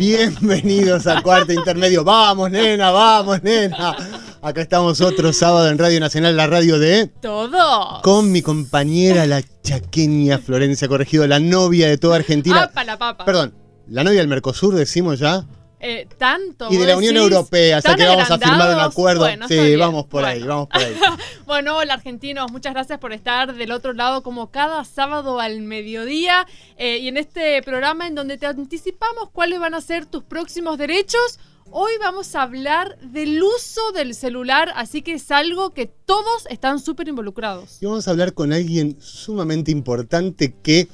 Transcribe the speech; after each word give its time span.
Bienvenidos 0.00 1.06
a 1.06 1.20
Cuarto 1.20 1.52
Intermedio. 1.52 2.02
Vamos, 2.04 2.50
nena, 2.50 2.90
vamos, 2.90 3.42
nena. 3.42 3.94
Acá 4.40 4.62
estamos 4.62 5.02
otro 5.02 5.30
sábado 5.34 5.68
en 5.68 5.76
Radio 5.76 6.00
Nacional, 6.00 6.38
la 6.38 6.46
radio 6.46 6.78
de... 6.78 7.08
Todo. 7.20 8.00
Con 8.00 8.32
mi 8.32 8.40
compañera, 8.40 9.26
la 9.26 9.42
chaqueña 9.62 10.38
Florencia 10.38 10.88
Corregido, 10.88 11.26
la 11.26 11.38
novia 11.38 11.86
de 11.86 11.98
toda 11.98 12.16
Argentina. 12.16 12.62
Apa 12.62 12.82
la 12.82 12.98
papa. 12.98 13.26
Perdón, 13.26 13.52
la 13.88 14.02
novia 14.02 14.20
del 14.20 14.28
Mercosur, 14.28 14.74
decimos 14.74 15.18
ya. 15.18 15.44
Eh, 15.82 16.06
tanto. 16.18 16.68
Y 16.70 16.76
de 16.76 16.86
la 16.86 16.96
Unión 16.98 17.14
decís, 17.14 17.32
Europea, 17.32 17.80
¿tan 17.80 17.96
que 17.96 18.04
vamos 18.04 18.30
a 18.30 18.38
firmar 18.38 18.74
un 18.74 18.80
acuerdo. 18.80 19.20
Bueno, 19.20 19.48
sí, 19.48 19.76
vamos 19.76 20.04
por 20.04 20.24
ahí, 20.26 20.42
vamos 20.42 20.68
por 20.68 20.82
ahí. 20.82 20.94
Bueno, 21.46 21.78
hola 21.78 21.94
argentinos, 21.94 22.52
muchas 22.52 22.74
gracias 22.74 22.98
por 22.98 23.12
estar 23.12 23.54
del 23.54 23.72
otro 23.72 23.92
lado 23.92 24.22
como 24.22 24.50
cada 24.50 24.84
sábado 24.84 25.40
al 25.40 25.62
mediodía 25.62 26.46
eh, 26.76 26.98
y 26.98 27.08
en 27.08 27.16
este 27.16 27.60
programa 27.62 28.06
en 28.06 28.14
donde 28.14 28.38
te 28.38 28.46
anticipamos 28.46 29.30
cuáles 29.32 29.58
van 29.58 29.74
a 29.74 29.80
ser 29.80 30.06
tus 30.06 30.22
próximos 30.22 30.78
derechos. 30.78 31.40
Hoy 31.72 31.92
vamos 31.98 32.34
a 32.34 32.42
hablar 32.42 32.98
del 32.98 33.42
uso 33.42 33.92
del 33.92 34.14
celular, 34.14 34.72
así 34.74 35.02
que 35.02 35.14
es 35.14 35.30
algo 35.30 35.70
que 35.70 35.86
todos 35.86 36.46
están 36.50 36.78
súper 36.78 37.08
involucrados. 37.08 37.78
Y 37.80 37.86
vamos 37.86 38.06
a 38.06 38.10
hablar 38.10 38.34
con 38.34 38.52
alguien 38.52 38.96
sumamente 39.00 39.70
importante 39.70 40.54
que 40.62 40.88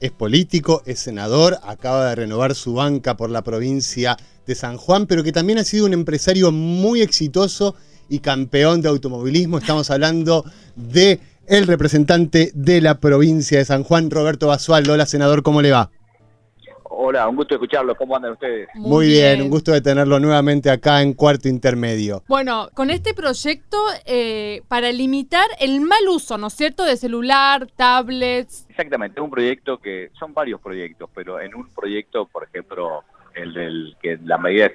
es 0.00 0.10
político, 0.10 0.82
es 0.86 0.98
senador, 0.98 1.58
acaba 1.62 2.08
de 2.08 2.14
renovar 2.14 2.54
su 2.54 2.74
banca 2.74 3.16
por 3.16 3.30
la 3.30 3.42
provincia 3.42 4.16
de 4.46 4.54
San 4.54 4.76
Juan, 4.76 5.06
pero 5.06 5.22
que 5.22 5.32
también 5.32 5.58
ha 5.58 5.64
sido 5.64 5.86
un 5.86 5.92
empresario 5.92 6.50
muy 6.50 7.02
exitoso 7.02 7.76
y 8.08 8.20
campeón 8.20 8.82
de 8.82 8.88
automovilismo. 8.88 9.58
Estamos 9.58 9.90
hablando 9.90 10.44
de 10.74 11.20
el 11.46 11.66
representante 11.66 12.50
de 12.54 12.80
la 12.80 12.98
provincia 12.98 13.58
de 13.58 13.64
San 13.64 13.84
Juan, 13.84 14.10
Roberto 14.10 14.46
Basualdo. 14.46 14.94
Hola, 14.94 15.06
senador, 15.06 15.42
¿cómo 15.42 15.62
le 15.62 15.70
va? 15.70 15.90
Hola, 16.92 17.28
un 17.28 17.36
gusto 17.36 17.54
escucharlo. 17.54 17.94
¿Cómo 17.94 18.16
andan 18.16 18.32
ustedes? 18.32 18.68
Muy, 18.74 19.06
bien. 19.06 19.40
un 19.42 19.48
gusto 19.48 19.70
de 19.70 19.80
tenerlo 19.80 20.18
nuevamente 20.18 20.70
acá 20.70 21.02
en 21.02 21.14
Cuarto 21.14 21.48
Intermedio. 21.48 22.24
Bueno, 22.26 22.68
con 22.74 22.90
este 22.90 23.14
proyecto 23.14 23.78
eh, 24.06 24.62
para 24.66 24.90
limitar 24.90 25.46
el 25.60 25.80
mal 25.80 26.08
uso, 26.08 26.36
¿no 26.36 26.48
es 26.48 26.54
cierto?, 26.54 26.84
de 26.84 26.96
celular, 26.96 27.68
tablets. 27.76 28.66
Exactamente, 28.68 29.20
es 29.20 29.24
un 29.24 29.30
proyecto 29.30 29.78
que 29.78 30.10
son 30.18 30.34
varios 30.34 30.60
proyectos, 30.60 31.08
pero 31.14 31.40
en 31.40 31.54
un 31.54 31.68
proyecto, 31.72 32.26
por 32.26 32.42
ejemplo, 32.42 33.04
el 33.34 33.54
del 33.54 33.96
que 34.02 34.18
la 34.24 34.38
medida 34.38 34.66
es 34.66 34.72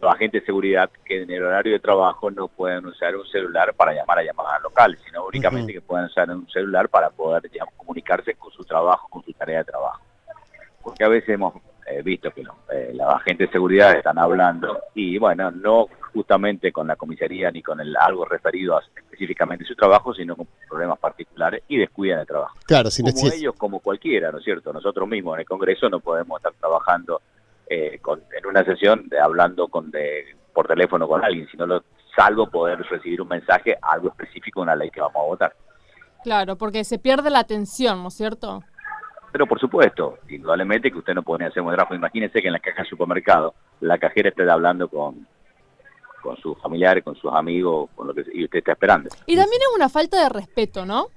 los 0.00 0.10
agentes 0.10 0.42
de 0.42 0.46
seguridad 0.46 0.90
que 1.04 1.22
en 1.22 1.30
el 1.30 1.44
horario 1.44 1.74
de 1.74 1.80
trabajo 1.80 2.30
no 2.30 2.48
pueden 2.48 2.86
usar 2.86 3.14
un 3.14 3.26
celular 3.26 3.74
para 3.74 3.92
llamar 3.92 4.18
a 4.18 4.24
llamadas 4.24 4.62
locales, 4.62 4.98
sino 5.04 5.26
únicamente 5.26 5.72
que 5.72 5.82
puedan 5.82 6.06
usar 6.06 6.30
un 6.30 6.48
celular 6.48 6.88
para 6.88 7.10
poder 7.10 7.48
digamos, 7.50 7.74
comunicarse 7.76 8.34
con 8.34 8.50
su 8.52 8.64
trabajo, 8.64 9.06
con 9.08 9.22
su 9.22 9.32
tarea 9.34 9.58
de 9.58 9.64
trabajo. 9.64 10.02
Porque 10.82 11.04
a 11.04 11.08
veces 11.08 11.30
hemos 11.30 11.54
eh, 11.86 12.02
visto 12.02 12.30
que 12.30 12.42
los, 12.42 12.54
eh, 12.72 12.92
los 12.94 13.06
agentes 13.08 13.48
de 13.48 13.52
seguridad 13.52 13.92
están 13.96 14.18
hablando 14.18 14.80
y 14.94 15.18
bueno, 15.18 15.50
no 15.50 15.86
justamente 16.12 16.70
con 16.72 16.86
la 16.86 16.96
comisaría 16.96 17.50
ni 17.50 17.62
con 17.62 17.80
el 17.80 17.96
algo 17.96 18.24
referido 18.24 18.76
a 18.76 18.82
específicamente 18.96 19.64
su 19.64 19.74
trabajo, 19.74 20.12
sino 20.14 20.36
con 20.36 20.46
problemas 20.68 20.98
particulares 20.98 21.62
y 21.68 21.78
descuidan 21.78 22.20
el 22.20 22.26
trabajo 22.26 22.54
Claro, 22.66 22.90
si 22.90 23.02
como 23.02 23.14
ellos, 23.34 23.54
como 23.56 23.80
cualquiera, 23.80 24.30
¿no 24.30 24.38
es 24.38 24.44
cierto? 24.44 24.72
Nosotros 24.72 25.08
mismos 25.08 25.34
en 25.34 25.40
el 25.40 25.46
Congreso 25.46 25.88
no 25.88 26.00
podemos 26.00 26.38
estar 26.38 26.52
trabajando 26.54 27.20
eh, 27.66 27.98
con- 28.02 28.22
en 28.38 28.46
una 28.46 28.62
sesión 28.64 29.08
de, 29.08 29.18
hablando 29.18 29.68
con 29.68 29.90
de, 29.90 30.36
por 30.52 30.66
teléfono 30.66 31.08
con 31.08 31.24
alguien, 31.24 31.48
sino 31.50 31.66
lo, 31.66 31.82
salvo 32.14 32.46
poder 32.50 32.78
recibir 32.80 33.22
un 33.22 33.28
mensaje, 33.28 33.76
algo 33.80 34.08
específico, 34.08 34.60
una 34.60 34.76
ley 34.76 34.90
que 34.90 35.00
vamos 35.00 35.16
a 35.16 35.22
votar. 35.26 35.56
Claro, 36.22 36.56
porque 36.56 36.84
se 36.84 36.98
pierde 36.98 37.30
la 37.30 37.38
atención, 37.40 38.02
¿no 38.02 38.08
es 38.08 38.14
cierto? 38.14 38.62
Pero 39.32 39.46
por 39.46 39.58
supuesto, 39.58 40.18
indudablemente 40.28 40.90
que 40.92 40.98
usted 40.98 41.14
no 41.14 41.22
puede 41.22 41.46
hacer 41.46 41.62
un 41.62 41.72
trabajo. 41.72 41.94
Imagínense 41.94 42.40
que 42.40 42.46
en 42.48 42.52
la 42.52 42.60
caja 42.60 42.82
del 42.82 42.86
supermercado 42.90 43.54
la 43.80 43.98
cajera 43.98 44.28
esté 44.28 44.48
hablando 44.48 44.88
con 44.88 45.26
con 46.22 46.36
sus 46.36 46.56
familiares, 46.60 47.02
con 47.02 47.16
sus 47.16 47.32
amigos, 47.32 47.90
con 47.96 48.06
lo 48.06 48.14
que 48.14 48.24
y 48.32 48.44
usted 48.44 48.58
está 48.60 48.72
esperando. 48.72 49.10
Y 49.26 49.34
también 49.34 49.60
es 49.60 49.74
una 49.74 49.88
falta 49.88 50.22
de 50.22 50.28
respeto, 50.28 50.86
¿no? 50.86 51.08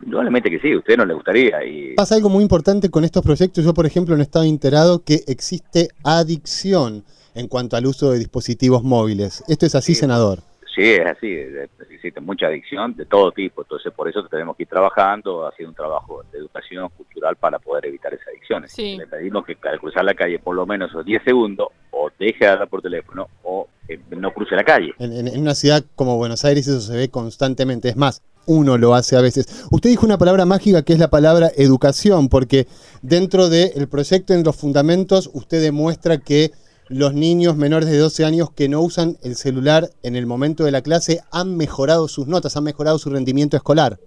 Indudablemente 0.00 0.48
que 0.48 0.60
sí, 0.60 0.72
a 0.72 0.78
usted 0.78 0.96
no 0.96 1.04
le 1.04 1.12
gustaría 1.12 1.62
y 1.64 1.94
Pasa 1.94 2.14
algo 2.14 2.28
muy 2.30 2.42
importante 2.42 2.88
con 2.88 3.04
estos 3.04 3.22
proyectos. 3.22 3.64
Yo, 3.64 3.74
por 3.74 3.84
ejemplo, 3.84 4.16
no 4.16 4.22
estaba 4.22 4.46
enterado 4.46 5.02
que 5.04 5.24
existe 5.26 5.88
adicción 6.04 7.04
en 7.34 7.48
cuanto 7.48 7.76
al 7.76 7.84
uso 7.86 8.12
de 8.12 8.18
dispositivos 8.18 8.82
móviles. 8.82 9.44
¿Esto 9.48 9.66
es 9.66 9.74
así, 9.74 9.94
Sí. 9.94 10.00
senador? 10.00 10.38
Sí, 10.78 10.84
es 10.92 11.06
así, 11.06 11.28
de- 11.34 11.68
existe 11.90 12.20
mucha 12.20 12.46
adicción 12.46 12.94
de 12.94 13.04
todo 13.04 13.32
tipo, 13.32 13.62
entonces 13.62 13.92
por 13.92 14.08
eso 14.08 14.22
tenemos 14.30 14.56
que 14.56 14.62
ir 14.62 14.68
trabajando, 14.68 15.44
haciendo 15.46 15.70
un 15.70 15.74
trabajo 15.74 16.22
de 16.30 16.38
educación 16.38 16.88
cultural 16.96 17.34
para 17.34 17.58
poder 17.58 17.86
evitar 17.86 18.14
esas 18.14 18.28
adicciones. 18.28 18.70
Sí. 18.72 18.96
Le 18.96 19.06
pedimos 19.08 19.44
que 19.44 19.56
al 19.68 19.80
cruzar 19.80 20.04
la 20.04 20.14
calle 20.14 20.38
por 20.38 20.54
lo 20.54 20.64
menos 20.66 20.90
esos 20.90 21.04
10 21.04 21.20
segundos 21.24 21.68
o 21.90 22.10
deje 22.18 22.44
de 22.44 22.50
hablar 22.52 22.68
por 22.68 22.80
teléfono 22.80 23.26
o 23.42 23.66
eh, 23.88 23.98
no 24.16 24.32
cruce 24.32 24.54
la 24.54 24.62
calle. 24.62 24.92
En, 25.00 25.12
en- 25.12 25.26
en 25.28 25.40
una 25.40 25.54
ciudad 25.56 25.84
como 25.96 26.16
Buenos 26.16 26.44
Aires 26.44 26.68
eso 26.68 26.80
se 26.80 26.96
ve 26.96 27.08
constantemente. 27.08 27.88
Es 27.88 27.96
más, 27.96 28.22
uno 28.46 28.78
lo 28.78 28.94
hace 28.94 29.16
a 29.16 29.20
veces. 29.20 29.66
Usted 29.72 29.90
dijo 29.90 30.06
una 30.06 30.16
palabra 30.16 30.44
mágica 30.46 30.82
que 30.82 30.92
es 30.92 30.98
la 31.00 31.10
palabra 31.10 31.50
educación, 31.56 32.28
porque 32.28 32.66
dentro 33.02 33.48
del 33.48 33.88
proyecto, 33.88 34.32
en 34.32 34.44
los 34.44 34.54
fundamentos, 34.56 35.28
usted 35.34 35.60
demuestra 35.60 36.18
que 36.18 36.52
los 36.88 37.12
niños 37.12 37.56
menores 37.56 37.90
de 37.90 37.98
12 37.98 38.24
años 38.24 38.50
que 38.50 38.68
no 38.68 38.80
usan 38.80 39.16
el 39.22 39.34
celular 39.34 39.84
en 40.02 40.16
el 40.16 40.26
momento 40.26 40.64
de 40.64 40.72
la 40.72 40.82
clase 40.82 41.20
han 41.30 41.56
mejorado 41.56 42.08
sus 42.08 42.26
notas, 42.26 42.56
han 42.56 42.64
mejorado 42.64 42.98
su 42.98 43.10
rendimiento 43.10 43.56
escolar. 43.56 43.98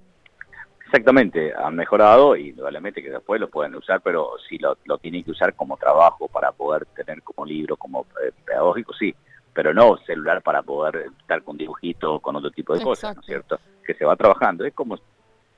Exactamente, 0.86 1.54
han 1.54 1.76
mejorado 1.76 2.36
y 2.36 2.50
indudablemente 2.50 3.02
que 3.02 3.12
después 3.12 3.40
lo 3.40 3.50
pueden 3.50 3.76
usar, 3.76 4.02
pero 4.02 4.32
si 4.50 4.58
lo, 4.58 4.78
lo 4.86 4.98
tienen 4.98 5.24
que 5.24 5.32
usar 5.32 5.54
como 5.54 5.78
trabajo 5.78 6.28
para 6.28 6.52
poder 6.52 6.86
tener 6.88 7.22
como 7.24 7.46
libro, 7.46 7.78
como 7.78 8.06
eh, 8.26 8.32
pedagógico, 8.46 8.94
sí, 8.94 9.16
pero 9.54 9.74
no 9.74 9.98
celular 10.06 10.42
para 10.42 10.64
poder 10.64 11.12
estar 11.22 11.44
con 11.44 11.58
dibujitos, 11.58 12.20
con 12.22 12.36
otro 12.36 12.52
tipo 12.52 12.74
de 12.74 12.84
cosas, 12.84 13.16
¿no 13.16 13.22
es 13.22 13.28
cierto? 13.28 13.60
Que 13.86 13.94
se 13.94 14.04
va 14.04 14.16
trabajando. 14.18 14.66
Es 14.66 14.74
como, 14.74 14.98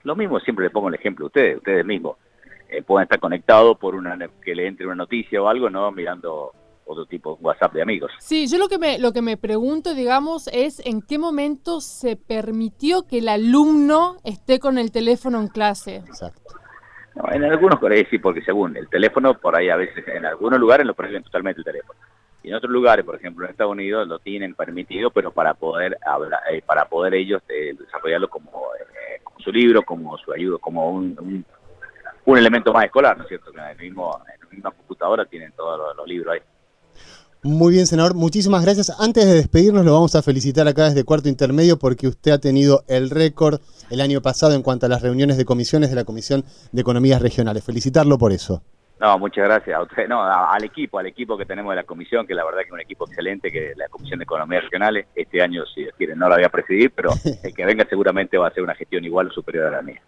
lo 0.04 0.16
mismo 0.16 0.40
siempre 0.40 0.66
le 0.66 0.72
pongo 0.72 0.90
el 0.90 0.96
ejemplo 0.96 1.26
a 1.26 1.28
ustedes, 1.28 1.58
ustedes 1.58 1.86
mismos. 1.86 2.18
eh, 2.70 2.84
pueden 2.84 3.04
estar 3.04 3.20
conectados 3.20 3.78
por 3.78 3.96
una 3.96 4.18
que 4.44 4.54
le 4.54 4.68
entre 4.68 4.86
una 4.86 4.96
noticia 4.96 5.42
o 5.42 5.48
algo, 5.48 5.70
no 5.70 5.92
mirando 5.92 6.52
otro 6.86 7.06
tipo 7.06 7.36
de 7.36 7.44
WhatsApp 7.44 7.74
de 7.74 7.82
amigos. 7.82 8.12
Sí, 8.20 8.48
yo 8.48 8.58
lo 8.58 8.68
que 8.68 8.78
me 8.78 9.00
lo 9.00 9.12
que 9.12 9.22
me 9.22 9.38
pregunto, 9.38 9.94
digamos, 9.94 10.48
es 10.48 10.86
en 10.86 11.02
qué 11.02 11.18
momento 11.18 11.82
se 11.82 12.16
permitió 12.16 13.08
que 13.08 13.20
el 13.20 13.30
alumno 13.30 14.18
esté 14.24 14.60
con 14.60 14.78
el 14.78 14.92
teléfono 14.92 15.40
en 15.40 15.48
clase. 15.48 15.98
Exacto. 15.98 16.56
No, 17.16 17.32
en 17.32 17.44
algunos 17.44 17.80
colegios 17.80 18.08
sí, 18.10 18.18
porque 18.18 18.42
según 18.42 18.76
el 18.76 18.90
teléfono, 18.90 19.38
por 19.38 19.56
ahí 19.56 19.70
a 19.70 19.76
veces, 19.76 20.04
en 20.08 20.26
algunos 20.26 20.60
lugares 20.60 20.86
lo 20.86 20.96
prohíben 20.96 21.24
totalmente 21.24 21.62
el 21.62 21.66
teléfono. 21.66 22.00
Y 22.42 22.50
en 22.50 22.56
otros 22.56 22.72
lugares, 22.72 23.06
por 23.06 23.16
ejemplo 23.16 23.46
en 23.46 23.52
Estados 23.52 23.72
Unidos, 23.72 24.08
lo 24.08 24.20
tienen 24.20 24.56
permitido, 24.56 25.12
pero 25.12 25.32
para 25.32 25.54
poder 25.54 25.98
hablar, 26.06 26.42
eh, 26.52 26.62
para 26.66 26.86
poder 26.86 27.14
ellos 27.14 27.42
eh, 27.48 27.74
desarrollarlo 27.78 28.30
como, 28.30 28.68
eh, 28.80 29.20
como 29.24 29.40
su 29.40 29.52
libro, 29.52 29.84
como 29.84 30.18
su 30.18 30.34
ayuda, 30.34 30.58
como 30.60 30.90
un, 30.90 31.16
un, 31.20 31.46
un 32.26 32.38
elemento 32.38 32.74
más 32.74 32.86
escolar, 32.86 33.16
¿no 33.16 33.24
es 33.24 33.30
cierto? 33.30 33.52
Que 33.52 33.60
en, 33.60 33.68
el 33.68 33.78
mismo, 33.78 34.20
en 34.34 34.42
la 34.42 34.48
misma 34.50 34.72
computadora 34.72 35.26
tienen 35.26 35.54
todos 35.54 35.78
los, 35.78 35.96
los 35.96 36.08
libros 36.08 36.34
ahí. 36.34 36.42
Muy 37.44 37.74
bien, 37.74 37.88
senador. 37.88 38.14
Muchísimas 38.16 38.64
gracias. 38.64 38.90
Antes 39.02 39.26
de 39.26 39.34
despedirnos, 39.34 39.84
lo 39.84 39.92
vamos 39.92 40.16
a 40.16 40.22
felicitar 40.22 40.66
acá 40.66 40.86
desde 40.86 41.04
Cuarto 41.04 41.28
Intermedio 41.28 41.78
porque 41.78 42.08
usted 42.08 42.32
ha 42.32 42.38
tenido 42.38 42.86
el 42.88 43.10
récord 43.10 43.60
el 43.90 44.00
año 44.00 44.22
pasado 44.22 44.54
en 44.54 44.62
cuanto 44.62 44.86
a 44.86 44.90
las 44.90 45.02
reuniones 45.02 45.36
de 45.36 45.44
comisiones 45.44 45.90
de 45.90 45.98
la 45.98 46.06
Comisión 46.06 46.46
de 46.72 46.82
Economías 46.82 47.22
Regionales. 47.22 47.66
Felicitarlo 47.66 48.18
por 48.18 48.32
eso. 48.32 48.64
No, 48.98 49.20
muchas 49.20 49.44
gracias 49.44 49.78
a 49.78 49.82
usted, 49.82 50.08
no, 50.08 50.24
al 50.24 50.64
equipo, 50.64 51.00
al 51.00 51.08
equipo 51.08 51.38
que 51.38 51.46
tenemos 51.46 51.72
de 51.72 51.76
la 51.76 51.84
comisión, 51.84 52.26
que 52.26 52.34
la 52.34 52.46
verdad 52.46 52.60
que 52.60 52.68
es 52.68 52.72
un 52.72 52.80
equipo 52.80 53.06
excelente, 53.06 53.52
que 53.52 53.74
la 53.76 53.90
Comisión 53.90 54.20
de 54.20 54.24
Economía 54.24 54.62
Regionales, 54.62 55.08
este 55.14 55.42
año, 55.42 55.66
si 55.66 55.82
Dios 55.82 55.94
quiere, 55.98 56.16
no 56.16 56.30
la 56.30 56.36
voy 56.36 56.46
a 56.46 56.50
presidir, 56.50 56.94
pero 56.96 57.10
el 57.44 57.54
que 57.54 57.66
venga 57.66 57.86
seguramente 57.90 58.38
va 58.38 58.46
a 58.46 58.50
hacer 58.52 58.64
una 58.64 58.76
gestión 58.76 59.04
igual 59.04 59.28
o 59.28 59.32
superior 59.32 59.66
a 59.66 59.72
la 59.72 59.82
mía. 59.82 60.02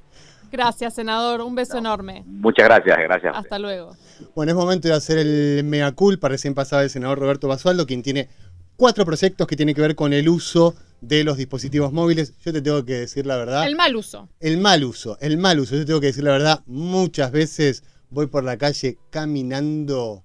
Gracias, 0.55 0.93
senador. 0.93 1.41
Un 1.41 1.53
beso 1.53 1.77
enorme. 1.77 2.23
Muchas 2.25 2.65
gracias, 2.65 2.97
gracias. 2.97 3.35
Hasta 3.35 3.59
luego. 3.59 3.95
Bueno, 4.35 4.53
es 4.53 4.55
momento 4.55 4.87
de 4.87 4.93
hacer 4.93 5.17
el 5.17 5.63
mea 5.65 5.91
culpa. 5.91 6.29
Recién 6.29 6.53
pasaba 6.53 6.83
el 6.83 6.89
senador 6.89 7.19
Roberto 7.19 7.49
Basualdo, 7.49 7.85
quien 7.85 8.01
tiene 8.01 8.29
cuatro 8.77 9.05
proyectos 9.05 9.47
que 9.47 9.57
tienen 9.57 9.75
que 9.75 9.81
ver 9.81 9.95
con 9.95 10.13
el 10.13 10.29
uso 10.29 10.75
de 11.01 11.25
los 11.25 11.35
dispositivos 11.35 11.91
móviles. 11.91 12.33
Yo 12.43 12.53
te 12.53 12.61
tengo 12.61 12.85
que 12.85 12.93
decir 12.93 13.25
la 13.25 13.35
verdad. 13.35 13.67
El 13.67 13.75
mal 13.75 13.95
uso. 13.95 14.29
El 14.39 14.57
mal 14.57 14.83
uso, 14.85 15.17
el 15.19 15.37
mal 15.37 15.59
uso. 15.59 15.75
Yo 15.75 15.81
te 15.81 15.87
tengo 15.87 15.99
que 15.99 16.07
decir 16.07 16.23
la 16.23 16.31
verdad. 16.31 16.63
Muchas 16.67 17.31
veces 17.31 17.83
voy 18.09 18.27
por 18.27 18.43
la 18.43 18.57
calle 18.57 18.97
caminando 19.09 20.23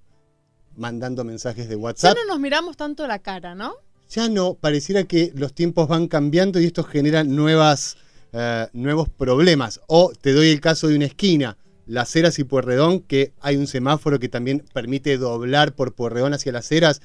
mandando 0.77 1.25
mensajes 1.25 1.69
de 1.69 1.75
Ya 1.75 1.81
WhatsApp. 1.81 2.17
no 2.17 2.35
nos 2.35 2.41
miramos 2.41 2.77
tanto 2.77 3.07
la 3.07 3.19
cara, 3.19 3.55
¿no? 3.55 3.75
Ya 4.09 4.29
no, 4.29 4.55
pareciera 4.55 5.05
que 5.05 5.33
los 5.35 5.53
tiempos 5.55 5.89
van 5.89 6.09
cambiando 6.09 6.59
y 6.61 6.65
esto 6.65 6.83
genera 6.85 7.23
nuevas, 7.23 7.97
eh, 8.33 8.69
nuevos 8.73 9.09
problemas. 9.09 9.81
O 9.87 10.13
te 10.21 10.33
doy 10.33 10.51
el 10.51 10.61
caso 10.61 10.89
de 10.89 10.97
una 10.97 11.07
esquina, 11.07 11.57
Las 11.87 12.15
Heras 12.15 12.39
y 12.39 12.45
Puerredón, 12.45 13.01
que 13.01 13.33
hay 13.41 13.57
un 13.57 13.67
semáforo 13.67 14.19
que 14.19 14.29
también 14.29 14.65
permite 14.73 15.17
doblar 15.19 15.75
por 15.75 15.95
Puerredón 15.95 16.35
hacia 16.35 16.53
Las 16.53 16.71
Heras, 16.71 17.01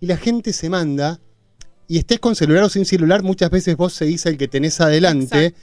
y 0.00 0.06
la 0.06 0.16
gente 0.16 0.52
se 0.52 0.68
manda, 0.68 1.20
y 1.88 1.98
estés 1.98 2.18
con 2.18 2.34
celular 2.34 2.64
o 2.64 2.68
sin 2.68 2.84
celular, 2.84 3.22
muchas 3.22 3.50
veces 3.50 3.76
vos 3.76 3.92
seguís 3.92 4.26
el 4.26 4.36
que 4.36 4.48
tenés 4.48 4.80
adelante. 4.80 5.54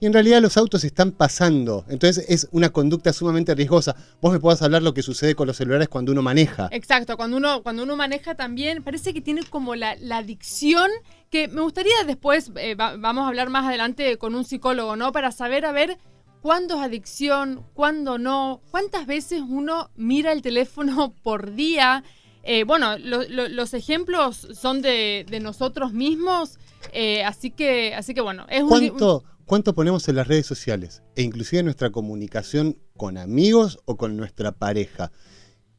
Y 0.00 0.06
en 0.06 0.12
realidad 0.12 0.40
los 0.40 0.56
autos 0.56 0.84
están 0.84 1.12
pasando. 1.12 1.84
Entonces 1.88 2.24
es 2.28 2.48
una 2.52 2.70
conducta 2.70 3.12
sumamente 3.12 3.54
riesgosa. 3.54 3.96
Vos 4.20 4.32
me 4.32 4.38
podés 4.40 4.62
hablar 4.62 4.82
lo 4.82 4.94
que 4.94 5.02
sucede 5.02 5.34
con 5.34 5.46
los 5.46 5.56
celulares 5.56 5.88
cuando 5.88 6.12
uno 6.12 6.22
maneja. 6.22 6.68
Exacto, 6.70 7.16
cuando 7.16 7.36
uno, 7.36 7.62
cuando 7.62 7.82
uno 7.82 7.96
maneja 7.96 8.34
también, 8.34 8.82
parece 8.82 9.12
que 9.12 9.20
tiene 9.20 9.42
como 9.44 9.74
la, 9.74 9.96
la 9.96 10.18
adicción, 10.18 10.88
que 11.30 11.48
me 11.48 11.60
gustaría 11.62 11.92
después, 12.06 12.50
eh, 12.56 12.74
va- 12.74 12.96
vamos 12.96 13.24
a 13.24 13.28
hablar 13.28 13.50
más 13.50 13.66
adelante 13.66 14.16
con 14.18 14.34
un 14.34 14.44
psicólogo, 14.44 14.96
¿no? 14.96 15.12
Para 15.12 15.32
saber, 15.32 15.64
a 15.66 15.72
ver, 15.72 15.98
cuándo 16.42 16.76
es 16.76 16.82
adicción, 16.82 17.64
cuándo 17.74 18.18
no, 18.18 18.60
cuántas 18.70 19.06
veces 19.06 19.42
uno 19.46 19.90
mira 19.96 20.30
el 20.32 20.42
teléfono 20.42 21.12
por 21.22 21.54
día. 21.54 22.04
Eh, 22.44 22.62
bueno, 22.64 22.96
lo- 22.98 23.24
lo- 23.28 23.48
los 23.48 23.74
ejemplos 23.74 24.46
son 24.54 24.80
de, 24.80 25.26
de 25.28 25.40
nosotros 25.40 25.92
mismos, 25.92 26.58
eh, 26.92 27.24
así 27.24 27.50
que, 27.50 27.94
así 27.94 28.14
que 28.14 28.20
bueno, 28.20 28.46
es 28.48 28.62
un, 28.62 28.68
¿Cuánto, 28.68 29.24
¿Cuánto 29.48 29.74
ponemos 29.74 30.06
en 30.10 30.16
las 30.16 30.28
redes 30.28 30.44
sociales? 30.44 31.00
E 31.16 31.22
inclusive 31.22 31.60
en 31.60 31.64
nuestra 31.64 31.88
comunicación 31.88 32.76
con 32.98 33.16
amigos 33.16 33.78
o 33.86 33.96
con 33.96 34.14
nuestra 34.14 34.52
pareja. 34.52 35.10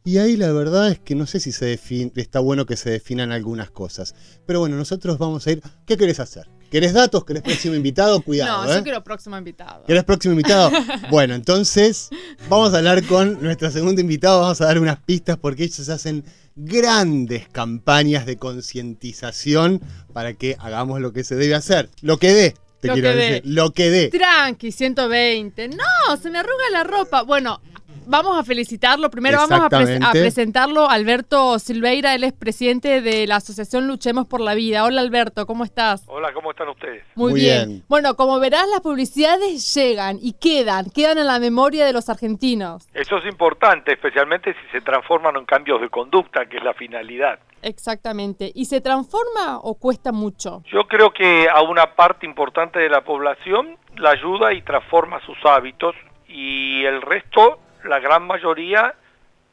Y 0.04 0.18
ahí 0.18 0.38
la 0.38 0.52
verdad 0.52 0.90
es 0.90 0.98
que 1.00 1.14
no 1.14 1.28
sé 1.28 1.40
si 1.40 1.52
se 1.52 1.66
define, 1.66 2.12
está 2.16 2.40
bueno 2.40 2.66
que 2.66 2.76
se 2.76 2.90
definan 2.90 3.32
algunas 3.32 3.70
cosas. 3.70 4.16
Pero 4.48 4.60
bueno, 4.60 4.76
nosotros 4.76 5.20
vamos 5.20 5.46
a 5.46 5.52
ir. 5.52 5.62
¿Qué 5.86 5.98
querés 5.98 6.20
hacer? 6.20 6.50
¿Querés 6.72 6.94
datos? 6.94 7.24
¿Querés 7.26 7.44
próximo 7.44 7.76
invitado? 7.76 8.20
Cuidado, 8.26 8.66
No, 8.66 8.74
¿eh? 8.74 8.78
yo 8.78 8.84
quiero 8.84 9.04
próximo 9.04 9.38
invitado. 9.38 9.84
¿Querés 9.86 10.04
próximo 10.04 10.32
invitado? 10.32 10.72
Bueno, 11.12 11.36
entonces 11.36 12.10
vamos 12.50 12.74
a 12.74 12.80
hablar 12.80 13.06
con 13.06 13.40
nuestro 13.40 13.70
segundo 13.70 14.02
invitado, 14.02 14.42
vamos 14.42 14.60
a 14.62 14.66
dar 14.66 14.80
unas 14.80 15.00
pistas 15.04 15.38
porque 15.38 15.66
ellos 15.66 15.88
hacen 15.90 16.24
grandes 16.56 17.48
campañas 17.50 18.26
de 18.26 18.38
concientización 18.38 19.80
para 20.12 20.34
que 20.34 20.56
hagamos 20.58 21.02
lo 21.02 21.14
que 21.14 21.24
se 21.24 21.36
debe 21.36 21.54
hacer. 21.54 21.92
Lo 22.02 22.18
que 22.18 22.34
dé, 22.34 22.56
te 22.80 22.88
Lo 22.88 22.94
quiero 22.94 23.16
decir. 23.16 23.42
Lo 23.46 23.72
que 23.72 23.90
dé. 23.90 24.10
Tranqui, 24.10 24.72
120. 24.72 25.70
No, 25.70 26.18
se 26.22 26.30
me 26.30 26.40
arruga 26.40 26.70
la 26.72 26.84
ropa. 26.84 27.24
Bueno, 27.24 27.62
vamos 28.10 28.38
a 28.38 28.44
felicitarlo. 28.44 29.10
Primero 29.10 29.38
vamos 29.38 29.66
a, 29.66 29.70
pres- 29.70 30.04
a 30.04 30.12
presentarlo. 30.12 30.90
Alberto 30.90 31.60
Silveira, 31.60 32.16
él 32.16 32.24
es 32.24 32.34
presidente 32.34 33.02
de 33.02 33.28
la 33.28 33.38
Asociación 33.38 33.88
Luchemos 33.88 34.26
por 34.28 34.42
la 34.42 34.56
Vida. 34.56 34.84
Hola 34.84 35.02
Alberto, 35.02 35.46
¿cómo 35.46 35.64
estás? 35.64 36.04
Hola, 36.08 36.34
¿cómo 36.34 36.52
están 36.52 36.70
ustedes? 36.70 37.04
Muy, 37.16 37.32
Muy 37.32 37.42
bien. 37.42 37.68
bien. 37.70 37.84
Bueno, 37.88 38.16
como 38.16 38.40
verás, 38.40 38.68
las 38.70 38.82
publicidades 38.82 39.74
llegan 39.76 40.18
y 40.22 40.34
quedan, 40.34 40.90
quedan 40.90 41.18
en 41.20 41.28
la 41.28 41.40
memoria 41.40 41.86
de 41.86 41.94
los 41.94 42.10
argentinos. 42.10 42.88
Eso 42.94 43.18
es 43.18 43.26
importante, 43.26 43.94
especialmente 43.94 44.54
si 44.54 44.72
se 44.72 44.82
transforman 44.82 45.36
en 45.38 45.46
cambios 45.46 45.80
de 45.80 45.90
conducta, 45.90 46.48
que 46.48 46.58
es 46.58 46.64
la 46.64 46.74
finalidad. 46.74 47.40
Exactamente. 47.62 48.52
¿Y 48.56 48.66
se 48.66 48.82
transforma 48.82 49.60
o 49.62 49.76
cuesta 49.76 50.12
mucho? 50.12 50.64
Yo 50.72 50.88
creo 50.88 51.12
que 51.12 51.48
a 51.50 51.62
una 51.62 51.96
parte 51.96 52.26
importante 52.26 52.80
de 52.80 52.90
la 52.90 53.04
población 53.04 53.78
la 53.98 54.12
ayuda 54.12 54.54
y 54.54 54.62
transforma 54.62 55.20
sus 55.26 55.38
hábitos 55.44 55.94
y 56.28 56.86
el 56.86 57.02
resto, 57.02 57.60
la 57.84 58.00
gran 58.00 58.26
mayoría, 58.26 58.94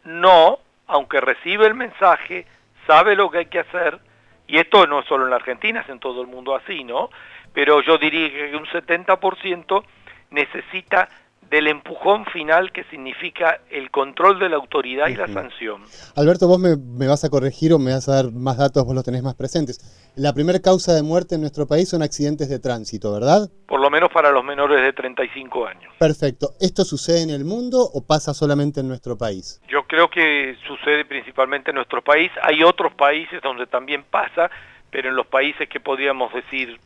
no, 0.04 0.58
aunque 0.86 1.20
recibe 1.20 1.66
el 1.66 1.74
mensaje, 1.74 2.46
sabe 2.86 3.16
lo 3.16 3.30
que 3.30 3.38
hay 3.38 3.46
que 3.46 3.60
hacer, 3.60 3.98
y 4.46 4.58
esto 4.58 4.86
no 4.86 5.00
es 5.00 5.06
solo 5.06 5.24
en 5.24 5.30
la 5.30 5.36
Argentina, 5.36 5.80
es 5.80 5.88
en 5.88 5.98
todo 5.98 6.20
el 6.22 6.28
mundo 6.28 6.54
así, 6.54 6.84
¿no? 6.84 7.10
Pero 7.52 7.80
yo 7.82 7.98
diría 7.98 8.28
que 8.28 8.56
un 8.56 8.66
70% 8.66 9.84
necesita 10.30 11.08
del 11.50 11.68
empujón 11.68 12.26
final 12.26 12.72
que 12.72 12.84
significa 12.84 13.60
el 13.70 13.90
control 13.90 14.38
de 14.38 14.48
la 14.48 14.56
autoridad 14.56 15.08
y 15.08 15.14
la 15.14 15.28
sanción. 15.28 15.82
Alberto, 16.16 16.48
vos 16.48 16.58
me, 16.58 16.76
me 16.76 17.06
vas 17.06 17.24
a 17.24 17.30
corregir 17.30 17.72
o 17.72 17.78
me 17.78 17.92
vas 17.92 18.08
a 18.08 18.22
dar 18.22 18.32
más 18.32 18.58
datos, 18.58 18.84
vos 18.84 18.94
los 18.94 19.04
tenés 19.04 19.22
más 19.22 19.34
presentes. 19.34 19.78
La 20.16 20.32
primera 20.32 20.60
causa 20.60 20.92
de 20.94 21.02
muerte 21.02 21.34
en 21.36 21.42
nuestro 21.42 21.66
país 21.66 21.88
son 21.88 22.02
accidentes 22.02 22.48
de 22.48 22.58
tránsito, 22.58 23.12
¿verdad? 23.12 23.48
por 23.66 23.80
lo 23.80 23.90
menos 23.90 24.10
para 24.10 24.30
los 24.30 24.44
menores 24.44 24.80
de 24.82 24.92
35 24.92 25.66
años. 25.66 25.92
Perfecto. 25.98 26.50
¿Esto 26.60 26.84
sucede 26.84 27.22
en 27.22 27.30
el 27.30 27.44
mundo 27.44 27.78
o 27.80 28.06
pasa 28.06 28.32
solamente 28.32 28.80
en 28.80 28.88
nuestro 28.88 29.18
país? 29.18 29.60
Yo 29.68 29.84
creo 29.84 30.08
que 30.08 30.56
sucede 30.66 31.04
principalmente 31.04 31.70
en 31.70 31.76
nuestro 31.76 32.02
país. 32.02 32.30
Hay 32.42 32.62
otros 32.62 32.94
países 32.94 33.42
donde 33.42 33.66
también 33.66 34.04
pasa, 34.04 34.50
pero 34.90 35.08
en 35.08 35.16
los 35.16 35.26
países 35.26 35.68
que 35.68 35.80
podríamos 35.80 36.32
decir 36.32 36.78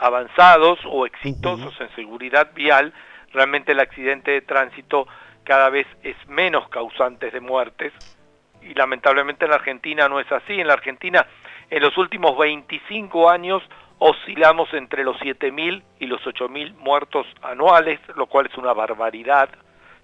avanzados 0.00 0.78
o 0.86 1.04
exitosos 1.04 1.78
en 1.78 1.94
seguridad 1.94 2.50
vial, 2.54 2.92
realmente 3.34 3.72
el 3.72 3.80
accidente 3.80 4.30
de 4.30 4.40
tránsito 4.40 5.06
cada 5.44 5.68
vez 5.68 5.86
es 6.02 6.16
menos 6.26 6.68
causante 6.68 7.30
de 7.30 7.40
muertes 7.40 7.92
y 8.62 8.72
lamentablemente 8.74 9.44
en 9.44 9.50
la 9.50 9.56
Argentina 9.56 10.08
no 10.08 10.20
es 10.20 10.30
así. 10.32 10.60
En 10.60 10.68
la 10.68 10.72
Argentina 10.72 11.26
en 11.70 11.82
los 11.82 11.96
últimos 11.98 12.36
25 12.38 13.30
años 13.30 13.62
oscilamos 13.98 14.72
entre 14.74 15.04
los 15.04 15.16
7.000 15.18 15.82
y 16.00 16.06
los 16.06 16.20
8.000 16.22 16.74
muertos 16.76 17.26
anuales, 17.42 18.00
lo 18.16 18.26
cual 18.26 18.46
es 18.46 18.56
una 18.56 18.72
barbaridad, 18.72 19.48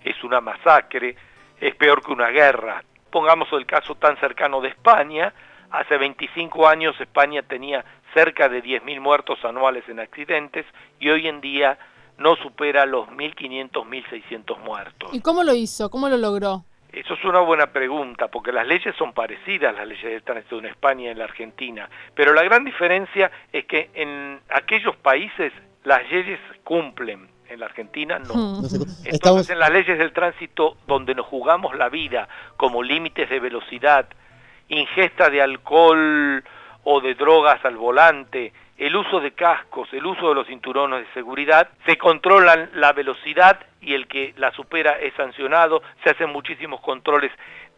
es 0.05 0.23
una 0.25 0.41
masacre, 0.41 1.17
es 1.61 1.75
peor 1.75 2.03
que 2.03 2.13
una 2.13 2.29
guerra. 2.29 2.83
Pongamos 3.11 3.53
el 3.53 3.67
caso 3.67 3.95
tan 3.97 4.17
cercano 4.19 4.61
de 4.61 4.69
España, 4.69 5.33
hace 5.71 5.97
25 5.97 6.67
años 6.69 6.99
España 7.01 7.43
tenía 7.43 7.85
cerca 8.15 8.49
de 8.49 8.63
10.000 8.63 9.01
muertos 9.01 9.45
anuales 9.45 9.85
en 9.89 10.01
accidentes 10.01 10.67
y 10.99 11.11
hoy 11.11 11.29
en 11.29 11.41
día 11.41 11.79
no 12.21 12.37
supera 12.37 12.87
los 12.87 13.09
1.500, 13.09 13.71
1.600 13.73 14.59
muertos. 14.61 15.11
¿Y 15.13 15.21
cómo 15.21 15.43
lo 15.43 15.55
hizo? 15.55 15.91
¿Cómo 15.91 16.09
lo 16.09 16.19
logró? 16.19 16.65
Eso 16.93 17.15
es 17.15 17.25
una 17.25 17.41
buena 17.41 17.69
pregunta, 17.69 18.29
porque 18.29 18.53
las 18.53 18.67
leyes 18.67 18.95
son 18.97 19.13
parecidas, 19.13 19.75
las 19.75 19.87
leyes 19.87 20.05
de 20.05 20.21
tránsito 20.21 20.59
en 20.59 20.67
España 20.67 21.05
y 21.05 21.09
en 21.09 21.19
la 21.19 21.25
Argentina, 21.25 21.89
pero 22.15 22.35
la 22.35 22.43
gran 22.43 22.65
diferencia 22.65 23.31
es 23.53 23.65
que 23.65 23.91
en 23.95 24.41
aquellos 24.51 24.97
países 24.97 25.53
las 25.85 26.03
leyes 26.11 26.39
cumplen, 26.63 27.29
en 27.49 27.61
la 27.61 27.67
Argentina 27.67 28.19
no. 28.19 28.35
Hmm. 28.35 28.55
Entonces, 28.65 29.07
estamos, 29.07 29.49
en 29.51 29.59
las 29.59 29.71
leyes 29.71 29.99
del 29.99 30.13
tránsito 30.13 30.77
donde 30.87 31.15
nos 31.15 31.27
jugamos 31.27 31.77
la 31.77 31.89
vida, 31.89 32.29
como 32.57 32.83
límites 32.83 33.31
de 33.31 33.41
velocidad, 33.41 34.07
ingesta 34.69 35.31
de 35.31 35.43
alcohol 35.43 36.45
o 36.85 37.01
de 37.01 37.15
drogas 37.15 37.65
al 37.65 37.77
volante, 37.77 38.53
el 38.81 38.97
uso 38.97 39.21
de 39.21 39.33
cascos, 39.33 39.89
el 39.93 40.07
uso 40.07 40.31
de 40.31 40.35
los 40.35 40.47
cinturones 40.47 41.07
de 41.07 41.13
seguridad, 41.13 41.69
se 41.85 41.99
controlan 41.99 42.71
la 42.75 42.95
velocidad 42.95 43.61
y 43.83 43.93
el 43.93 44.09
que 44.09 44.33
la 44.39 44.53
supera 44.53 44.99
es 44.99 45.13
sancionado, 45.15 45.83
se 46.03 46.11
hacen 46.11 46.31
muchísimos 46.31 46.81
controles 46.81 47.31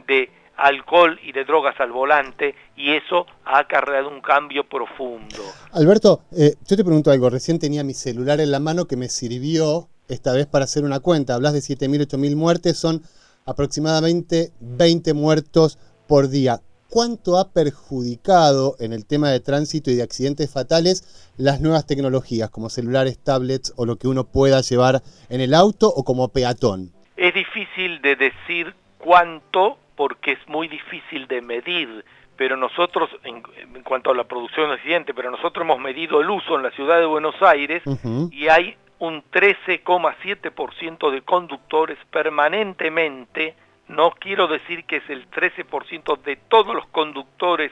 de 0.06 0.30
alcohol 0.56 1.18
y 1.24 1.32
de 1.32 1.44
drogas 1.44 1.74
al 1.80 1.90
volante 1.90 2.54
y 2.76 2.92
eso 2.92 3.26
ha 3.44 3.58
acarreado 3.58 4.10
un 4.10 4.20
cambio 4.20 4.62
profundo. 4.62 5.42
Alberto, 5.72 6.22
eh, 6.30 6.54
yo 6.68 6.76
te 6.76 6.84
pregunto 6.84 7.10
algo. 7.10 7.28
Recién 7.30 7.58
tenía 7.58 7.82
mi 7.82 7.94
celular 7.94 8.40
en 8.40 8.52
la 8.52 8.60
mano 8.60 8.86
que 8.86 8.96
me 8.96 9.08
sirvió 9.08 9.88
esta 10.08 10.32
vez 10.32 10.46
para 10.46 10.66
hacer 10.66 10.84
una 10.84 11.00
cuenta. 11.00 11.34
Hablas 11.34 11.52
de 11.52 11.58
7.000, 11.58 12.06
8.000 12.06 12.36
muertes, 12.36 12.78
son 12.78 13.02
aproximadamente 13.44 14.52
20 14.60 15.14
muertos 15.14 15.80
por 16.06 16.28
día. 16.28 16.60
¿Cuánto 16.92 17.38
ha 17.38 17.50
perjudicado 17.54 18.76
en 18.78 18.92
el 18.92 19.06
tema 19.06 19.30
de 19.30 19.40
tránsito 19.40 19.90
y 19.90 19.94
de 19.94 20.02
accidentes 20.02 20.52
fatales 20.52 21.32
las 21.38 21.62
nuevas 21.62 21.86
tecnologías 21.86 22.50
como 22.50 22.68
celulares, 22.68 23.18
tablets 23.24 23.72
o 23.78 23.86
lo 23.86 23.96
que 23.96 24.08
uno 24.08 24.24
pueda 24.24 24.60
llevar 24.60 25.00
en 25.30 25.40
el 25.40 25.54
auto 25.54 25.88
o 25.88 26.04
como 26.04 26.28
peatón? 26.28 26.92
Es 27.16 27.32
difícil 27.32 28.02
de 28.02 28.16
decir 28.16 28.74
cuánto 28.98 29.78
porque 29.96 30.32
es 30.32 30.48
muy 30.48 30.68
difícil 30.68 31.26
de 31.28 31.40
medir, 31.40 32.04
pero 32.36 32.58
nosotros, 32.58 33.08
en, 33.24 33.42
en 33.74 33.82
cuanto 33.84 34.10
a 34.10 34.14
la 34.14 34.24
producción 34.24 34.68
de 34.68 34.74
accidentes, 34.74 35.16
pero 35.16 35.30
nosotros 35.30 35.64
hemos 35.64 35.78
medido 35.78 36.20
el 36.20 36.28
uso 36.28 36.56
en 36.56 36.62
la 36.62 36.72
ciudad 36.72 36.98
de 36.98 37.06
Buenos 37.06 37.36
Aires 37.40 37.82
y 38.30 38.48
hay 38.48 38.76
un 38.98 39.24
13,7% 39.32 41.10
de 41.10 41.22
conductores 41.22 41.96
permanentemente, 42.10 43.54
no 43.92 44.10
quiero 44.12 44.48
decir 44.48 44.84
que 44.84 44.96
es 44.96 45.10
el 45.10 45.30
13% 45.30 46.20
de 46.22 46.36
todos 46.36 46.74
los 46.74 46.86
conductores 46.88 47.70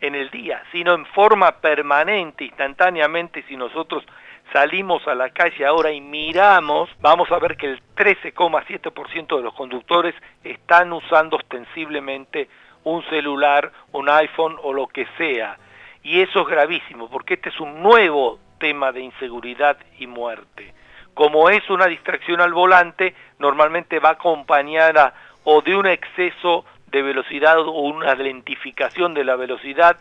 en 0.00 0.14
el 0.14 0.30
día, 0.30 0.62
sino 0.72 0.94
en 0.94 1.06
forma 1.06 1.52
permanente, 1.60 2.44
instantáneamente, 2.44 3.44
si 3.48 3.56
nosotros 3.56 4.04
salimos 4.52 5.06
a 5.06 5.14
la 5.14 5.30
calle 5.30 5.64
ahora 5.64 5.92
y 5.92 6.00
miramos, 6.00 6.90
vamos 7.00 7.30
a 7.30 7.38
ver 7.38 7.56
que 7.56 7.66
el 7.66 7.82
13,7% 7.94 9.36
de 9.36 9.42
los 9.42 9.54
conductores 9.54 10.14
están 10.42 10.92
usando 10.92 11.36
ostensiblemente 11.36 12.48
un 12.82 13.04
celular, 13.04 13.70
un 13.92 14.08
iPhone 14.08 14.56
o 14.62 14.72
lo 14.72 14.88
que 14.88 15.06
sea. 15.18 15.56
Y 16.02 16.20
eso 16.20 16.40
es 16.40 16.48
gravísimo, 16.48 17.08
porque 17.10 17.34
este 17.34 17.50
es 17.50 17.60
un 17.60 17.82
nuevo 17.82 18.38
tema 18.58 18.90
de 18.90 19.02
inseguridad 19.02 19.76
y 19.98 20.06
muerte. 20.06 20.74
Como 21.14 21.50
es 21.50 21.68
una 21.68 21.86
distracción 21.86 22.40
al 22.40 22.54
volante, 22.54 23.14
normalmente 23.38 23.98
va 24.00 24.10
acompañada 24.10 25.12
o 25.52 25.62
de 25.62 25.74
un 25.74 25.86
exceso 25.86 26.64
de 26.92 27.02
velocidad 27.02 27.58
o 27.58 27.80
una 27.80 28.14
lentificación 28.14 29.14
de 29.14 29.24
la 29.24 29.34
velocidad 29.34 29.96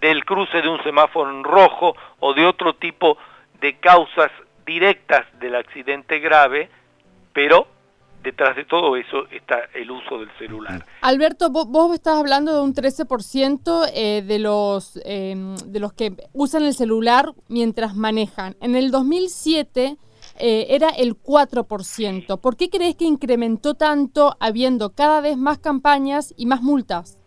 del 0.00 0.24
cruce 0.24 0.62
de 0.62 0.68
un 0.68 0.80
semáforo 0.84 1.28
en 1.28 1.42
rojo 1.42 1.96
o 2.20 2.34
de 2.34 2.46
otro 2.46 2.74
tipo 2.74 3.18
de 3.60 3.80
causas 3.80 4.30
directas 4.64 5.26
del 5.40 5.56
accidente 5.56 6.20
grave, 6.20 6.70
pero 7.32 7.66
detrás 8.22 8.54
de 8.54 8.64
todo 8.64 8.96
eso 8.96 9.26
está 9.32 9.62
el 9.74 9.90
uso 9.90 10.20
del 10.20 10.30
celular. 10.38 10.86
Alberto, 11.00 11.50
vos, 11.50 11.92
estás 11.92 12.16
hablando 12.16 12.54
de 12.54 12.62
un 12.62 12.72
13% 12.72 13.90
eh, 13.94 14.22
de, 14.22 14.38
los, 14.38 15.00
em, 15.04 15.56
de 15.56 15.80
los 15.80 15.92
que 15.94 16.12
usan 16.32 16.62
el 16.62 16.74
celular 16.74 17.32
mientras 17.48 17.96
manejan. 17.96 18.54
En 18.60 18.76
el 18.76 18.92
2007 18.92 19.96
eh, 20.38 20.66
era 20.70 20.90
el 20.90 21.14
4%. 21.14 22.40
¿Por 22.40 22.56
qué 22.56 22.70
crees 22.70 22.96
que 22.96 23.04
incrementó 23.04 23.74
tanto 23.74 24.36
habiendo 24.40 24.94
cada 24.94 25.20
vez 25.20 25.36
más 25.36 25.58
campañas 25.58 26.34
y 26.36 26.46
más 26.46 26.62
multas? 26.62 27.18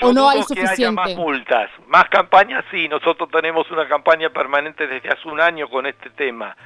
¿O 0.00 0.12
no 0.12 0.28
hay 0.28 0.42
suficiente? 0.42 0.90
más 0.90 1.14
multas. 1.14 1.70
Más 1.86 2.08
campañas, 2.08 2.64
sí. 2.70 2.88
Nosotros 2.88 3.28
tenemos 3.30 3.70
una 3.70 3.86
campaña 3.86 4.30
permanente 4.30 4.86
desde 4.86 5.10
hace 5.10 5.28
un 5.28 5.40
año 5.40 5.68
con 5.68 5.86
este 5.86 6.10
tema. 6.10 6.56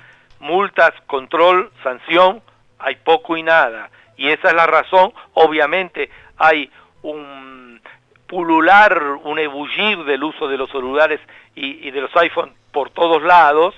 Multas, 0.40 0.92
control, 1.06 1.70
sanción, 1.82 2.42
hay 2.78 2.96
poco 2.96 3.36
y 3.36 3.42
nada. 3.42 3.90
Y 4.16 4.28
esa 4.28 4.48
es 4.48 4.54
la 4.54 4.66
razón, 4.66 5.12
obviamente 5.34 6.10
hay 6.38 6.70
un 7.02 7.80
pulular, 8.26 9.00
un 9.24 9.38
ebullir 9.38 10.04
del 10.04 10.24
uso 10.24 10.48
de 10.48 10.56
los 10.56 10.70
celulares 10.70 11.20
y, 11.54 11.90
de 11.90 12.00
los 12.00 12.14
iPhones 12.16 12.54
por 12.72 12.90
todos 12.90 13.22
lados, 13.22 13.74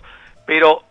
pero 0.47 0.83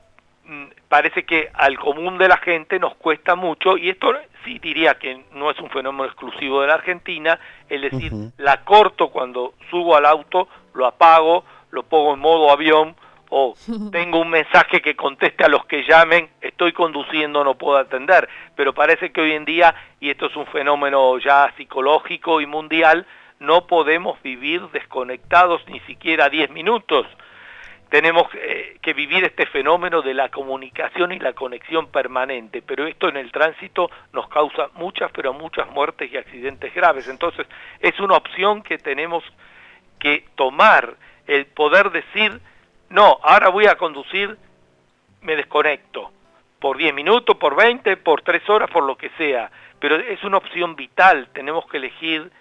parece 0.87 1.25
que 1.25 1.49
al 1.53 1.77
común 1.77 2.17
de 2.17 2.27
la 2.27 2.37
gente 2.37 2.79
nos 2.79 2.95
cuesta 2.95 3.35
mucho, 3.35 3.77
y 3.77 3.89
esto 3.89 4.13
sí 4.45 4.59
diría 4.59 4.95
que 4.95 5.25
no 5.33 5.51
es 5.51 5.59
un 5.59 5.69
fenómeno 5.69 6.05
exclusivo 6.05 6.61
de 6.61 6.67
la 6.67 6.75
Argentina, 6.75 7.39
es 7.69 7.81
decir, 7.81 8.11
la 8.37 8.63
corto 8.63 9.09
cuando 9.09 9.53
subo 9.69 9.95
al 9.95 10.05
auto, 10.05 10.47
lo 10.73 10.85
apago, 10.85 11.43
lo 11.71 11.83
pongo 11.83 12.13
en 12.13 12.19
modo 12.19 12.51
avión, 12.51 12.95
o 13.29 13.55
tengo 13.91 14.21
un 14.21 14.29
mensaje 14.29 14.81
que 14.81 14.95
conteste 14.95 15.43
a 15.43 15.49
los 15.49 15.65
que 15.65 15.83
llamen, 15.83 16.29
estoy 16.41 16.71
conduciendo, 16.71 17.43
no 17.43 17.55
puedo 17.55 17.77
atender. 17.77 18.27
Pero 18.55 18.73
parece 18.73 19.11
que 19.11 19.21
hoy 19.21 19.33
en 19.33 19.45
día, 19.45 19.75
y 19.99 20.09
esto 20.09 20.27
es 20.27 20.35
un 20.35 20.45
fenómeno 20.47 21.17
ya 21.19 21.53
psicológico 21.57 22.41
y 22.41 22.45
mundial, 22.45 23.05
no 23.39 23.67
podemos 23.67 24.21
vivir 24.23 24.61
desconectados 24.71 25.61
ni 25.67 25.79
siquiera 25.81 26.29
10 26.29 26.51
minutos. 26.51 27.05
Tenemos 27.89 28.27
eh, 28.33 28.77
que 28.81 28.93
vivir 28.93 29.23
este 29.23 29.45
fenómeno 29.45 30.01
de 30.01 30.13
la 30.13 30.29
comunicación 30.29 31.13
y 31.13 31.19
la 31.19 31.33
conexión 31.33 31.87
permanente, 31.87 32.61
pero 32.61 32.85
esto 32.85 33.07
en 33.07 33.15
el 33.15 33.31
tránsito 33.31 33.89
nos 34.11 34.27
causa 34.27 34.69
muchas, 34.73 35.09
pero 35.11 35.33
muchas 35.33 35.69
muertes 35.69 36.11
y 36.11 36.17
accidentes 36.17 36.73
graves. 36.73 37.07
Entonces, 37.07 37.47
es 37.79 37.97
una 37.99 38.15
opción 38.15 38.61
que 38.61 38.77
tenemos 38.77 39.23
que 39.99 40.25
tomar, 40.35 40.95
el 41.27 41.45
poder 41.45 41.91
decir, 41.91 42.39
no, 42.89 43.19
ahora 43.23 43.49
voy 43.49 43.67
a 43.67 43.75
conducir, 43.75 44.37
me 45.21 45.35
desconecto. 45.35 46.11
Por 46.59 46.77
10 46.77 46.93
minutos, 46.93 47.37
por 47.37 47.55
20, 47.55 47.97
por 47.97 48.21
3 48.21 48.49
horas, 48.49 48.69
por 48.71 48.83
lo 48.83 48.97
que 48.97 49.09
sea. 49.17 49.51
Pero 49.79 49.95
es 49.97 50.23
una 50.23 50.37
opción 50.37 50.75
vital. 50.75 51.29
Tenemos 51.33 51.67
que 51.67 51.77
elegir 51.77 52.31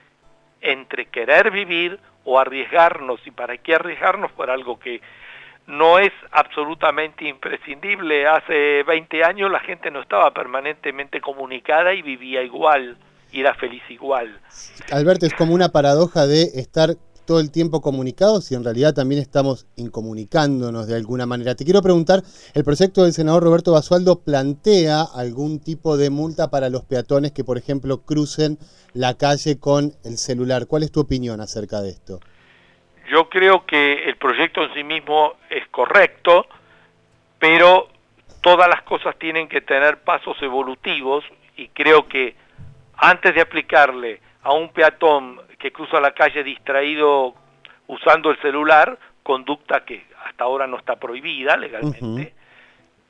entre 0.60 1.06
querer 1.06 1.50
vivir 1.50 1.98
o 2.24 2.38
arriesgarnos. 2.38 3.20
¿Y 3.26 3.30
para 3.30 3.58
qué 3.58 3.74
arriesgarnos 3.74 4.32
por 4.32 4.50
algo 4.50 4.78
que 4.78 5.02
no 5.66 5.98
es 5.98 6.12
absolutamente 6.30 7.28
imprescindible? 7.28 8.26
Hace 8.26 8.82
20 8.84 9.24
años 9.24 9.50
la 9.50 9.60
gente 9.60 9.90
no 9.90 10.00
estaba 10.00 10.32
permanentemente 10.32 11.20
comunicada 11.20 11.92
y 11.94 12.02
vivía 12.02 12.42
igual 12.42 12.96
y 13.32 13.40
era 13.40 13.54
feliz 13.54 13.82
igual. 13.90 14.40
Alberto, 14.92 15.26
es 15.26 15.34
como 15.34 15.54
una 15.54 15.70
paradoja 15.70 16.26
de 16.26 16.42
estar 16.54 16.96
todo 17.26 17.40
el 17.40 17.50
tiempo 17.50 17.80
comunicados 17.80 18.50
y 18.50 18.54
en 18.54 18.64
realidad 18.64 18.94
también 18.94 19.20
estamos 19.20 19.66
incomunicándonos 19.74 20.86
de 20.86 20.94
alguna 20.94 21.26
manera. 21.26 21.54
Te 21.56 21.64
quiero 21.64 21.82
preguntar, 21.82 22.22
el 22.54 22.64
proyecto 22.64 23.02
del 23.02 23.12
senador 23.12 23.42
Roberto 23.42 23.72
Basualdo 23.72 24.20
plantea 24.20 25.02
algún 25.02 25.58
tipo 25.58 25.96
de 25.96 26.08
multa 26.08 26.50
para 26.50 26.70
los 26.70 26.84
peatones 26.84 27.32
que, 27.32 27.44
por 27.44 27.58
ejemplo, 27.58 28.02
crucen 28.02 28.58
la 28.94 29.14
calle 29.14 29.58
con 29.58 29.94
el 30.04 30.16
celular. 30.16 30.66
¿Cuál 30.66 30.84
es 30.84 30.92
tu 30.92 31.00
opinión 31.00 31.40
acerca 31.40 31.82
de 31.82 31.90
esto? 31.90 32.20
Yo 33.08 33.28
creo 33.28 33.64
que 33.64 34.04
el 34.04 34.16
proyecto 34.16 34.62
en 34.62 34.74
sí 34.74 34.82
mismo 34.82 35.34
es 35.48 35.66
correcto, 35.68 36.46
pero 37.38 37.88
todas 38.42 38.68
las 38.68 38.82
cosas 38.82 39.16
tienen 39.18 39.48
que 39.48 39.60
tener 39.60 39.98
pasos 40.02 40.36
evolutivos 40.42 41.24
y 41.56 41.68
creo 41.68 42.08
que 42.08 42.34
antes 42.96 43.34
de 43.34 43.40
aplicarle 43.40 44.20
a 44.42 44.52
un 44.52 44.70
peatón 44.70 45.40
que 45.58 45.72
cruza 45.72 46.00
la 46.00 46.12
calle 46.12 46.42
distraído 46.42 47.34
usando 47.88 48.30
el 48.30 48.40
celular, 48.40 48.98
conducta 49.22 49.84
que 49.84 50.06
hasta 50.24 50.44
ahora 50.44 50.66
no 50.66 50.78
está 50.78 50.96
prohibida 50.96 51.56
legalmente, 51.56 52.34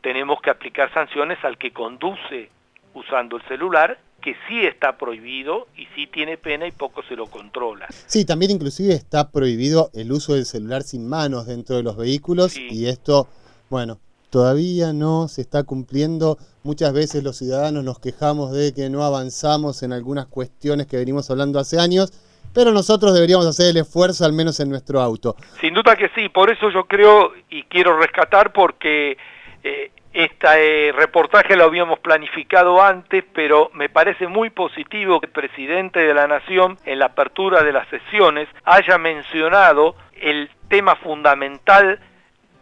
tenemos 0.00 0.40
que 0.40 0.50
aplicar 0.50 0.92
sanciones 0.92 1.42
al 1.44 1.58
que 1.58 1.72
conduce 1.72 2.50
usando 2.94 3.36
el 3.36 3.42
celular, 3.44 3.98
que 4.26 4.34
sí 4.48 4.66
está 4.66 4.98
prohibido 4.98 5.68
y 5.76 5.86
sí 5.94 6.08
tiene 6.08 6.36
pena 6.36 6.66
y 6.66 6.72
poco 6.72 7.00
se 7.04 7.14
lo 7.14 7.26
controla. 7.26 7.86
Sí, 8.06 8.24
también 8.24 8.50
inclusive 8.50 8.92
está 8.92 9.30
prohibido 9.30 9.88
el 9.94 10.10
uso 10.10 10.34
del 10.34 10.46
celular 10.46 10.82
sin 10.82 11.08
manos 11.08 11.46
dentro 11.46 11.76
de 11.76 11.84
los 11.84 11.96
vehículos 11.96 12.58
y 12.58 12.88
esto, 12.88 13.28
bueno, 13.70 14.00
todavía 14.30 14.92
no 14.92 15.28
se 15.28 15.42
está 15.42 15.62
cumpliendo. 15.62 16.38
Muchas 16.64 16.92
veces 16.92 17.22
los 17.22 17.36
ciudadanos 17.36 17.84
nos 17.84 18.00
quejamos 18.00 18.50
de 18.50 18.74
que 18.74 18.90
no 18.90 19.04
avanzamos 19.04 19.84
en 19.84 19.92
algunas 19.92 20.26
cuestiones 20.26 20.88
que 20.88 20.96
venimos 20.96 21.30
hablando 21.30 21.60
hace 21.60 21.78
años 21.78 22.12
pero 22.52 22.72
nosotros 22.72 23.12
deberíamos 23.12 23.46
hacer 23.46 23.66
el 23.68 23.76
esfuerzo 23.76 24.24
al 24.24 24.32
menos 24.32 24.58
en 24.60 24.70
nuestro 24.70 25.02
auto. 25.02 25.36
Sin 25.60 25.74
duda 25.74 25.94
que 25.94 26.08
sí, 26.14 26.30
por 26.30 26.50
eso 26.50 26.70
yo 26.70 26.84
creo 26.84 27.34
y 27.50 27.64
quiero 27.64 27.98
rescatar 27.98 28.50
porque 28.50 29.18
eh, 29.62 29.90
este 30.16 30.92
reportaje 30.92 31.56
lo 31.56 31.64
habíamos 31.64 31.98
planificado 31.98 32.82
antes, 32.82 33.22
pero 33.34 33.70
me 33.74 33.90
parece 33.90 34.26
muy 34.26 34.48
positivo 34.48 35.20
que 35.20 35.26
el 35.26 35.32
presidente 35.32 36.00
de 36.00 36.14
la 36.14 36.26
Nación 36.26 36.78
en 36.86 37.00
la 37.00 37.06
apertura 37.06 37.62
de 37.62 37.72
las 37.72 37.86
sesiones 37.88 38.48
haya 38.64 38.96
mencionado 38.96 39.94
el 40.14 40.48
tema 40.68 40.96
fundamental 40.96 42.00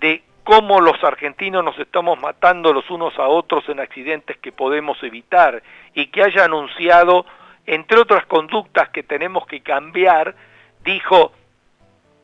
de 0.01 0.25
cómo 0.43 0.81
los 0.81 1.03
argentinos 1.05 1.65
nos 1.65 1.79
estamos 1.79 2.21
matando 2.21 2.73
los 2.73 2.91
unos 2.91 3.17
a 3.21 3.29
otros 3.29 3.69
en 3.69 3.79
accidentes 3.79 4.37
que 4.39 4.51
podemos 4.51 5.01
evitar 5.05 5.63
y 5.95 6.09
que 6.09 6.25
haya 6.25 6.47
anunciado 6.47 7.25
entre 7.67 8.01
otras 8.01 8.27
conductas 8.27 8.89
que 8.89 9.05
tenemos 9.05 9.47
que 9.47 9.61
cambiar, 9.61 10.35
dijo, 10.83 11.31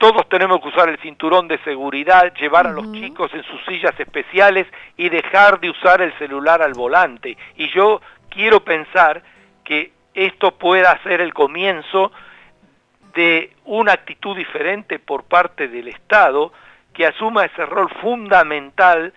todos 0.00 0.26
tenemos 0.30 0.62
que 0.62 0.68
usar 0.68 0.88
el 0.88 0.98
cinturón 1.00 1.46
de 1.46 1.58
seguridad, 1.58 2.32
llevar 2.32 2.66
a 2.66 2.70
los 2.70 2.90
chicos 2.90 3.30
en 3.34 3.42
sus 3.42 3.62
sillas 3.66 3.92
especiales 4.00 4.66
y 4.96 5.10
dejar 5.10 5.60
de 5.60 5.68
usar 5.68 6.00
el 6.00 6.16
celular 6.16 6.62
al 6.62 6.72
volante. 6.72 7.36
Y 7.56 7.68
yo 7.68 8.00
quiero 8.30 8.64
pensar 8.64 9.22
que 9.62 9.92
esto 10.14 10.52
pueda 10.52 10.98
ser 11.02 11.20
el 11.20 11.34
comienzo 11.34 12.12
de 13.12 13.52
una 13.66 13.92
actitud 13.92 14.34
diferente 14.34 15.00
por 15.00 15.24
parte 15.24 15.68
del 15.68 15.88
Estado 15.88 16.50
que 16.94 17.04
asuma 17.04 17.44
ese 17.44 17.66
rol 17.66 17.90
fundamental 18.00 19.12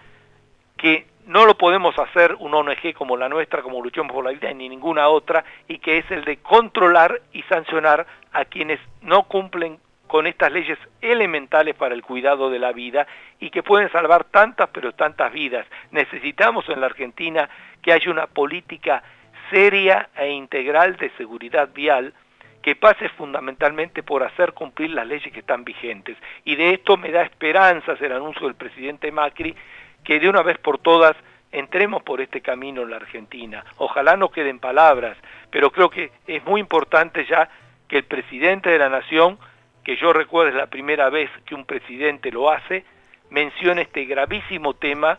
que 0.76 1.08
no 1.28 1.46
lo 1.46 1.58
podemos 1.58 1.98
hacer 1.98 2.36
una 2.40 2.58
ONG 2.58 2.94
como 2.94 3.16
la 3.16 3.30
nuestra, 3.30 3.62
como 3.62 3.82
Luchamos 3.82 4.12
por 4.12 4.26
la 4.26 4.32
Vida, 4.32 4.54
ni 4.54 4.68
ninguna 4.68 5.08
otra, 5.08 5.46
y 5.70 5.80
que 5.80 6.00
es 6.00 6.12
el 6.12 6.26
de 6.26 6.40
controlar 6.40 7.22
y 7.32 7.42
sancionar 7.44 8.06
a 8.34 8.44
quienes 8.44 8.82
no 9.02 9.24
cumplen 9.24 9.80
con 10.14 10.28
estas 10.28 10.52
leyes 10.52 10.78
elementales 11.02 11.74
para 11.74 11.96
el 11.96 12.04
cuidado 12.04 12.52
de 12.52 12.60
la 12.60 12.72
vida 12.72 13.08
y 13.40 13.50
que 13.50 13.64
pueden 13.64 13.92
salvar 13.92 14.26
tantas 14.26 14.70
pero 14.72 14.92
tantas 14.92 15.34
vidas. 15.34 15.66
Necesitamos 15.90 16.70
en 16.70 16.82
la 16.82 16.86
Argentina 16.86 17.50
que 17.82 17.94
haya 17.94 18.12
una 18.12 18.28
política 18.28 19.02
seria 19.50 20.10
e 20.16 20.30
integral 20.30 20.98
de 20.98 21.10
seguridad 21.18 21.70
vial 21.74 22.14
que 22.62 22.76
pase 22.76 23.10
fundamentalmente 23.10 24.04
por 24.04 24.22
hacer 24.22 24.54
cumplir 24.54 24.92
las 24.92 25.08
leyes 25.08 25.34
que 25.34 25.40
están 25.40 25.64
vigentes. 25.64 26.16
Y 26.46 26.58
de 26.58 26.76
esto 26.76 26.96
me 26.96 27.10
da 27.10 27.24
esperanzas 27.24 28.00
el 28.00 28.12
anuncio 28.12 28.46
del 28.46 28.56
presidente 28.56 29.12
Macri 29.12 29.56
que 30.04 30.20
de 30.20 30.30
una 30.30 30.44
vez 30.44 30.60
por 30.60 30.78
todas 30.78 31.16
entremos 31.52 32.04
por 32.04 32.22
este 32.22 32.42
camino 32.42 32.84
en 32.84 32.92
la 32.92 32.98
Argentina. 32.98 33.66
Ojalá 33.78 34.16
no 34.16 34.30
queden 34.30 34.60
palabras, 34.60 35.18
pero 35.50 35.72
creo 35.72 35.90
que 35.90 36.12
es 36.28 36.46
muy 36.46 36.62
importante 36.62 37.26
ya 37.26 37.50
que 37.88 37.98
el 37.98 38.04
presidente 38.04 38.70
de 38.70 38.78
la 38.78 38.90
Nación, 38.90 39.40
que 39.84 39.98
yo 39.98 40.14
recuerdo 40.14 40.50
es 40.50 40.56
la 40.56 40.68
primera 40.68 41.10
vez 41.10 41.30
que 41.46 41.56
un 41.56 41.66
presidente 41.66 42.32
lo 42.32 42.50
hace, 42.50 42.86
mencione 43.30 43.84
este 43.84 44.06
gravísimo 44.06 44.74
tema 44.76 45.18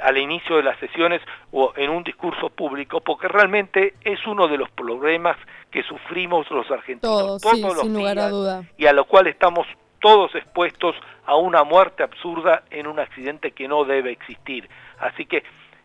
al 0.00 0.18
inicio 0.18 0.56
de 0.56 0.62
las 0.62 0.78
sesiones 0.78 1.20
o 1.52 1.72
en 1.76 1.90
un 1.90 2.02
discurso 2.02 2.50
público, 2.50 3.00
porque 3.00 3.28
realmente 3.28 3.94
es 4.02 4.26
uno 4.26 4.48
de 4.48 4.56
los 4.56 4.70
problemas 4.70 5.36
que 5.70 5.82
sufrimos 5.82 6.50
los 6.50 6.70
argentinos 6.70 7.40
todos, 7.40 7.76
los 7.76 7.92
días 7.92 8.64
y 8.76 8.86
a 8.86 8.92
lo 8.92 9.04
cual 9.04 9.26
estamos 9.26 9.66
todos 10.00 10.34
expuestos 10.34 10.96
a 11.26 11.36
una 11.36 11.62
muerte 11.62 12.02
absurda 12.02 12.64
en 12.70 12.86
un 12.86 12.98
accidente 12.98 13.52
que 13.52 13.68
no 13.68 13.84
debe 13.84 14.10
existir. 14.10 14.68
Así 14.98 15.26
que 15.26 15.44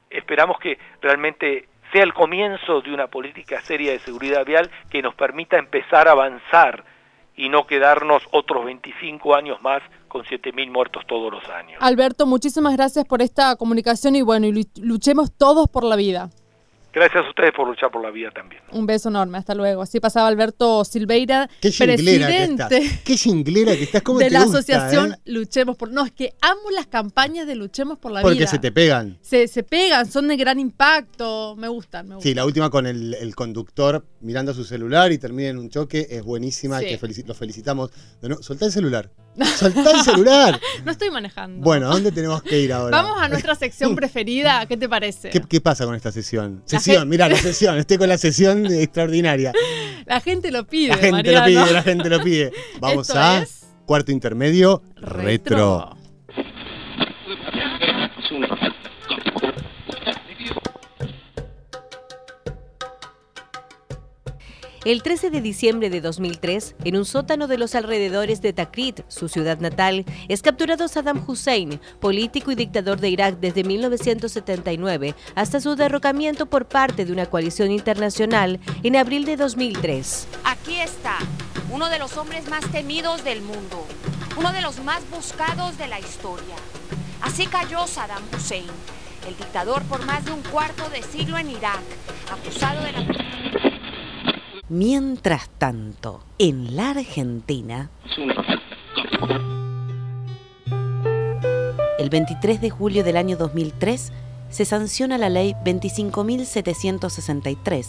esperamos 0.09 0.59
que 0.59 0.79
realmente 1.01 1.67
sea 1.91 2.03
el 2.03 2.13
comienzo 2.13 2.81
de 2.81 2.93
una 2.93 3.07
política 3.07 3.61
seria 3.61 3.91
de 3.91 3.99
seguridad 3.99 4.45
vial 4.45 4.69
que 4.89 5.01
nos 5.01 5.15
permita 5.15 5.57
empezar 5.57 6.07
a 6.07 6.11
avanzar 6.11 6.83
y 7.37 7.49
no 7.49 7.67
quedarnos 7.67 8.23
otros 8.31 8.65
25 8.65 9.35
años 9.35 9.61
más 9.61 9.81
con 10.07 10.23
7.000 10.23 10.71
muertos 10.71 11.03
todos 11.07 11.31
los 11.31 11.47
años. 11.49 11.77
Alberto, 11.79 12.25
muchísimas 12.25 12.75
gracias 12.75 13.05
por 13.05 13.21
esta 13.21 13.55
comunicación 13.55 14.15
y 14.15 14.23
bueno, 14.23 14.47
luchemos 14.81 15.31
todos 15.37 15.69
por 15.69 15.83
la 15.83 15.95
vida. 15.95 16.29
Gracias 16.97 17.25
a 17.25 17.29
ustedes 17.29 17.51
por 17.55 17.67
luchar 17.67 17.91
por 17.91 18.01
la 18.01 18.09
vida 18.09 18.31
también. 18.31 18.63
Un 18.71 18.87
beso 18.87 19.09
enorme, 19.09 19.37
hasta 19.37 19.53
luego. 19.53 19.83
Así 19.83 19.99
pasaba 19.99 20.27
Alberto 20.27 20.83
Silveira, 20.83 21.47
presidente 21.61 22.99
Qué 23.05 23.17
singlera 23.17 23.75
que 23.75 23.83
estás, 23.83 24.01
¿cómo 24.01 24.17
de 24.17 24.31
la 24.31 24.41
asociación 24.41 25.13
eh? 25.13 25.17
Luchemos 25.25 25.77
por... 25.77 25.91
No, 25.91 26.03
es 26.03 26.11
que 26.11 26.33
amo 26.41 26.71
las 26.71 26.87
campañas 26.87 27.45
de 27.45 27.55
Luchemos 27.55 27.99
por 27.99 28.11
la 28.11 28.21
Vida. 28.21 28.29
Porque 28.29 28.47
se 28.47 28.57
te 28.57 28.71
pegan. 28.71 29.19
Se, 29.21 29.47
se 29.47 29.61
pegan, 29.61 30.09
son 30.09 30.27
de 30.27 30.37
gran 30.37 30.59
impacto, 30.59 31.55
me 31.55 31.67
gustan, 31.67 32.07
me 32.07 32.15
gustan. 32.15 32.31
Sí, 32.31 32.33
la 32.33 32.45
última 32.45 32.71
con 32.71 32.87
el, 32.87 33.13
el 33.13 33.35
conductor 33.35 34.03
mirando 34.21 34.51
su 34.55 34.63
celular 34.63 35.11
y 35.11 35.19
termina 35.19 35.49
en 35.49 35.59
un 35.59 35.69
choque 35.69 36.07
es 36.09 36.23
buenísima, 36.23 36.79
sí. 36.79 36.85
que 36.85 37.23
lo 37.27 37.35
felicitamos. 37.35 37.91
No, 38.23 38.41
soltá 38.41 38.65
el 38.65 38.71
celular. 38.71 39.11
Soltá 39.55 39.91
el 39.91 40.01
celular. 40.01 40.59
no 40.85 40.91
estoy 40.91 41.11
manejando. 41.11 41.63
Bueno, 41.63 41.87
¿a 41.87 41.93
dónde 41.93 42.11
tenemos 42.11 42.41
que 42.41 42.59
ir 42.59 42.73
ahora? 42.73 43.01
Vamos 43.01 43.21
a 43.21 43.29
nuestra 43.29 43.53
sección 43.53 43.95
preferida, 43.95 44.65
¿qué 44.65 44.77
te 44.77 44.89
parece? 44.89 45.29
¿Qué, 45.29 45.41
qué 45.41 45.61
pasa 45.61 45.85
con 45.85 45.95
esta 45.95 46.11
sesión? 46.11 46.63
Sesión, 46.87 47.09
mira, 47.09 47.29
la 47.29 47.35
sesión, 47.41 47.77
estoy 47.77 47.97
con 47.97 48.09
la 48.09 48.17
sesión 48.17 48.65
extraordinaria. 48.67 49.53
La 50.05 50.19
gente 50.21 50.51
lo 50.51 50.65
pide. 50.65 50.89
La 50.89 50.97
gente 50.97 51.11
Mariano. 51.11 51.39
lo 51.39 51.45
pide, 51.65 51.73
la 51.73 51.83
gente 51.83 52.09
lo 52.09 52.23
pide. 52.23 52.51
Vamos 52.79 53.09
Esto 53.09 53.19
a 53.19 53.45
cuarto 53.85 54.11
intermedio 54.11 54.81
retro. 54.95 55.21
retro. 55.21 55.96
El 64.87 65.03
13 65.03 65.31
de 65.31 65.41
diciembre 65.41 65.89
de 65.89 65.99
2003, 65.99 66.75
en 66.85 66.95
un 66.95 67.03
sótano 67.03 67.47
de 67.47 67.57
los 67.57 67.75
alrededores 67.75 68.41
de 68.41 68.53
Takrit, 68.53 69.01
su 69.09 69.27
ciudad 69.27 69.59
natal, 69.59 70.05
es 70.29 70.41
capturado 70.41 70.87
Saddam 70.87 71.21
Hussein, 71.27 71.81
político 71.99 72.53
y 72.53 72.55
dictador 72.55 73.01
de 73.01 73.09
Irak 73.09 73.37
desde 73.41 73.65
1979 73.65 75.13
hasta 75.35 75.59
su 75.59 75.75
derrocamiento 75.75 76.45
por 76.45 76.69
parte 76.69 77.03
de 77.03 77.11
una 77.11 77.25
coalición 77.25 77.69
internacional 77.69 78.61
en 78.81 78.95
abril 78.95 79.25
de 79.25 79.35
2003. 79.35 80.25
Aquí 80.45 80.79
está, 80.79 81.17
uno 81.69 81.89
de 81.89 81.99
los 81.99 82.15
hombres 82.15 82.47
más 82.47 82.65
temidos 82.71 83.25
del 83.25 83.41
mundo, 83.41 83.85
uno 84.37 84.53
de 84.53 84.61
los 84.61 84.81
más 84.85 85.01
buscados 85.09 85.77
de 85.77 85.89
la 85.89 85.99
historia. 85.99 86.55
Así 87.19 87.47
cayó 87.47 87.85
Saddam 87.87 88.23
Hussein, 88.33 88.63
el 89.27 89.35
dictador 89.35 89.83
por 89.83 90.05
más 90.05 90.23
de 90.23 90.31
un 90.31 90.43
cuarto 90.43 90.89
de 90.91 91.03
siglo 91.03 91.37
en 91.37 91.49
Irak, 91.49 91.81
acusado 92.31 92.81
de 92.83 92.93
la... 92.93 93.36
Mientras 94.69 95.49
tanto, 95.57 96.19
en 96.39 96.75
la 96.75 96.89
Argentina, 96.89 97.89
el 101.97 102.09
23 102.09 102.59
de 102.59 102.69
julio 102.69 103.05
del 103.05 103.15
año 103.15 103.37
2003 103.37 104.11
se 104.49 104.65
sanciona 104.65 105.17
la 105.17 105.29
ley 105.29 105.55
25.763, 105.63 107.85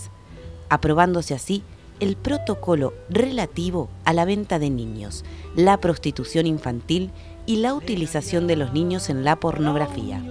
aprobándose 0.68 1.34
así 1.34 1.64
el 1.98 2.14
protocolo 2.14 2.94
relativo 3.10 3.88
a 4.04 4.12
la 4.12 4.24
venta 4.24 4.60
de 4.60 4.70
niños, 4.70 5.24
la 5.56 5.78
prostitución 5.78 6.46
infantil 6.46 7.10
y 7.44 7.56
la 7.56 7.74
utilización 7.74 8.46
de 8.46 8.54
los 8.54 8.72
niños 8.72 9.10
en 9.10 9.24
la 9.24 9.34
pornografía, 9.34 10.22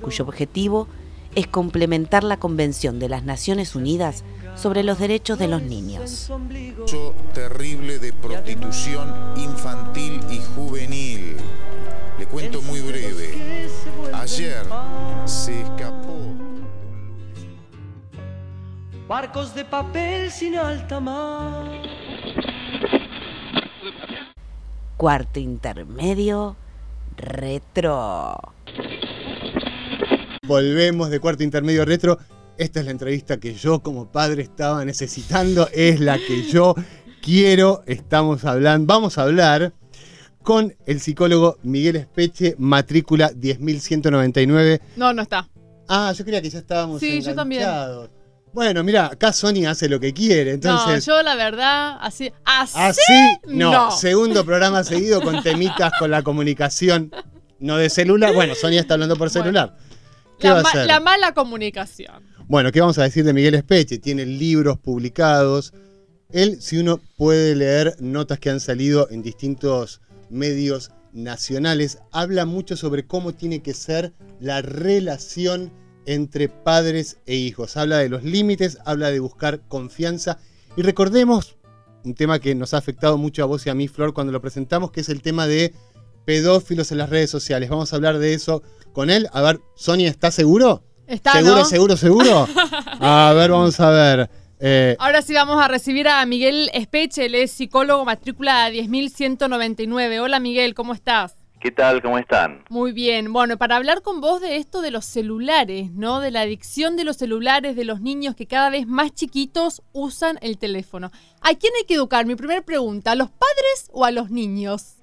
cuyo 0.00 0.24
objetivo 0.24 0.88
es 1.34 1.46
complementar 1.46 2.24
la 2.24 2.38
Convención 2.38 2.98
de 2.98 3.10
las 3.10 3.24
Naciones 3.24 3.74
Unidas 3.74 4.24
sobre 4.54 4.82
los 4.82 4.98
derechos 4.98 5.38
de 5.38 5.48
los 5.48 5.62
niños. 5.62 6.30
Hecho 6.82 7.14
terrible 7.34 7.98
de 7.98 8.12
prostitución 8.12 9.12
infantil 9.36 10.20
y 10.30 10.38
juvenil. 10.54 11.36
Le 12.18 12.26
cuento 12.26 12.62
muy 12.62 12.80
breve. 12.80 13.68
Ayer 14.12 14.64
se 15.24 15.62
escapó. 15.62 16.18
Barcos 19.08 19.54
de 19.54 19.64
papel 19.64 20.30
sin 20.30 20.56
alta 20.56 21.00
mar. 21.00 21.66
Cuarto 24.96 25.40
intermedio, 25.40 26.56
retro. 27.16 28.38
Volvemos 30.46 31.10
de 31.10 31.18
cuarto 31.18 31.42
intermedio 31.42 31.84
retro. 31.84 32.18
Esta 32.58 32.80
es 32.80 32.84
la 32.86 32.92
entrevista 32.92 33.38
que 33.38 33.54
yo 33.54 33.80
como 33.82 34.10
padre 34.10 34.42
estaba 34.42 34.84
necesitando, 34.84 35.68
es 35.72 36.00
la 36.00 36.18
que 36.18 36.44
yo 36.48 36.74
quiero. 37.22 37.82
Estamos 37.86 38.44
hablando, 38.44 38.86
vamos 38.92 39.18
a 39.18 39.22
hablar 39.22 39.72
con 40.42 40.74
el 40.86 41.00
psicólogo 41.00 41.58
Miguel 41.62 41.96
Espeche, 41.96 42.54
matrícula 42.58 43.30
10199. 43.34 44.80
No, 44.96 45.12
no 45.12 45.22
está. 45.22 45.48
Ah, 45.88 46.12
yo 46.16 46.24
creía 46.24 46.40
que 46.42 46.50
ya 46.50 46.58
estábamos 46.60 47.00
Sí, 47.00 47.20
yo 47.20 47.34
también. 47.34 47.66
Bueno, 48.52 48.84
mira, 48.84 49.06
acá 49.06 49.32
Sony 49.32 49.64
hace 49.66 49.88
lo 49.88 49.98
que 49.98 50.12
quiere, 50.12 50.52
entonces. 50.52 51.06
No, 51.08 51.14
yo 51.16 51.22
la 51.22 51.34
verdad, 51.36 51.96
así. 52.02 52.30
¿Así? 52.44 52.78
Así, 52.78 53.38
no. 53.46 53.72
No. 53.72 53.90
Segundo 53.90 54.44
programa 54.44 54.84
seguido 54.84 55.22
con 55.22 55.42
temitas 55.42 55.90
con 55.98 56.10
la 56.10 56.22
comunicación, 56.22 57.10
no 57.60 57.78
de 57.78 57.88
celular. 57.88 58.34
Bueno, 58.34 58.54
Sonia 58.54 58.80
está 58.80 58.94
hablando 58.94 59.16
por 59.16 59.28
Bueno. 59.30 59.42
celular. 59.42 59.76
¿Qué 60.38 60.48
La, 60.48 60.54
va 60.54 60.60
a 60.60 60.62
ma- 60.64 60.68
hacer? 60.68 60.86
la 60.86 61.00
mala 61.00 61.32
comunicación. 61.34 62.24
Bueno, 62.52 62.70
¿qué 62.70 62.82
vamos 62.82 62.98
a 62.98 63.04
decir 63.04 63.24
de 63.24 63.32
Miguel 63.32 63.54
Espeche? 63.54 63.96
Tiene 63.96 64.26
libros 64.26 64.76
publicados. 64.76 65.72
Él, 66.28 66.60
si 66.60 66.76
uno 66.76 67.00
puede 67.16 67.56
leer 67.56 67.96
notas 67.98 68.38
que 68.40 68.50
han 68.50 68.60
salido 68.60 69.08
en 69.10 69.22
distintos 69.22 70.02
medios 70.28 70.90
nacionales, 71.14 72.00
habla 72.10 72.44
mucho 72.44 72.76
sobre 72.76 73.06
cómo 73.06 73.32
tiene 73.32 73.62
que 73.62 73.72
ser 73.72 74.12
la 74.38 74.60
relación 74.60 75.72
entre 76.04 76.50
padres 76.50 77.16
e 77.24 77.36
hijos. 77.36 77.78
Habla 77.78 78.00
de 78.00 78.10
los 78.10 78.22
límites, 78.22 78.76
habla 78.84 79.10
de 79.10 79.20
buscar 79.20 79.66
confianza. 79.66 80.36
Y 80.76 80.82
recordemos 80.82 81.56
un 82.04 82.14
tema 82.14 82.38
que 82.38 82.54
nos 82.54 82.74
ha 82.74 82.76
afectado 82.76 83.16
mucho 83.16 83.42
a 83.42 83.46
vos 83.46 83.64
y 83.64 83.70
a 83.70 83.74
mí, 83.74 83.88
Flor, 83.88 84.12
cuando 84.12 84.30
lo 84.30 84.42
presentamos, 84.42 84.90
que 84.90 85.00
es 85.00 85.08
el 85.08 85.22
tema 85.22 85.46
de 85.46 85.72
pedófilos 86.26 86.92
en 86.92 86.98
las 86.98 87.08
redes 87.08 87.30
sociales. 87.30 87.70
Vamos 87.70 87.94
a 87.94 87.96
hablar 87.96 88.18
de 88.18 88.34
eso 88.34 88.62
con 88.92 89.08
él. 89.08 89.26
A 89.32 89.40
ver, 89.40 89.58
Sonia, 89.74 90.10
¿está 90.10 90.30
seguro? 90.30 90.82
¿Está, 91.06 91.32
¿Seguro, 91.32 91.56
no? 91.56 91.64
seguro, 91.64 91.96
seguro? 91.96 92.48
A 93.00 93.32
ver, 93.34 93.50
vamos 93.50 93.78
a 93.80 93.90
ver. 93.90 94.30
Eh, 94.60 94.96
Ahora 95.00 95.22
sí 95.22 95.34
vamos 95.34 95.60
a 95.60 95.66
recibir 95.66 96.06
a 96.06 96.24
Miguel 96.24 96.70
Espeche, 96.72 97.26
él 97.26 97.34
es 97.34 97.50
psicólogo 97.50 98.04
matrícula 98.04 98.70
10.199. 98.70 100.20
Hola 100.20 100.38
Miguel, 100.38 100.74
¿cómo 100.74 100.94
estás? 100.94 101.34
¿Qué 101.60 101.70
tal? 101.70 102.02
¿Cómo 102.02 102.18
están? 102.18 102.64
Muy 102.70 102.92
bien. 102.92 103.32
Bueno, 103.32 103.56
para 103.56 103.76
hablar 103.76 104.02
con 104.02 104.20
vos 104.20 104.40
de 104.40 104.56
esto 104.56 104.80
de 104.80 104.90
los 104.90 105.04
celulares, 105.04 105.92
¿no? 105.92 106.18
De 106.20 106.30
la 106.32 106.40
adicción 106.40 106.96
de 106.96 107.04
los 107.04 107.16
celulares, 107.16 107.76
de 107.76 107.84
los 107.84 108.00
niños 108.00 108.34
que 108.34 108.46
cada 108.46 108.68
vez 108.70 108.86
más 108.86 109.12
chiquitos 109.12 109.82
usan 109.92 110.38
el 110.42 110.58
teléfono. 110.58 111.10
¿A 111.40 111.54
quién 111.54 111.72
hay 111.78 111.84
que 111.86 111.94
educar? 111.94 112.26
Mi 112.26 112.34
primera 112.34 112.62
pregunta, 112.62 113.12
¿a 113.12 113.14
los 113.16 113.30
padres 113.30 113.88
o 113.92 114.04
a 114.04 114.10
los 114.10 114.30
niños? 114.30 114.96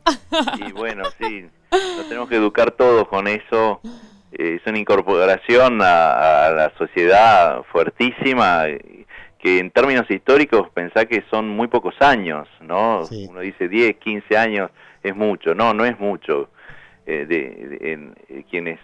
Y 0.67 0.71
bueno, 0.73 1.03
sí, 1.17 1.45
nos 1.71 2.07
tenemos 2.09 2.27
que 2.27 2.35
educar 2.35 2.71
todos 2.71 3.07
con 3.07 3.27
eso. 3.27 3.79
Eh, 4.31 4.59
es 4.61 4.67
una 4.67 4.77
incorporación 4.79 5.81
a, 5.81 6.47
a 6.47 6.51
la 6.51 6.71
sociedad 6.77 7.63
fuertísima 7.71 8.65
que 9.39 9.59
en 9.59 9.71
términos 9.71 10.09
históricos 10.09 10.69
pensá 10.73 11.05
que 11.05 11.23
son 11.31 11.47
muy 11.47 11.67
pocos 11.67 11.95
años, 12.01 12.47
¿no? 12.61 13.05
Sí. 13.05 13.25
Uno 13.29 13.39
dice 13.39 13.67
10, 13.69 13.95
15 13.97 14.37
años 14.37 14.69
es 15.01 15.15
mucho. 15.15 15.55
No, 15.55 15.73
no 15.73 15.85
es 15.85 15.97
mucho. 15.99 16.49
Eh, 17.05 17.25
de, 17.25 17.77
de- 17.79 17.91
en, 17.93 18.15
eh, 18.27 18.43
quienes 18.51 18.79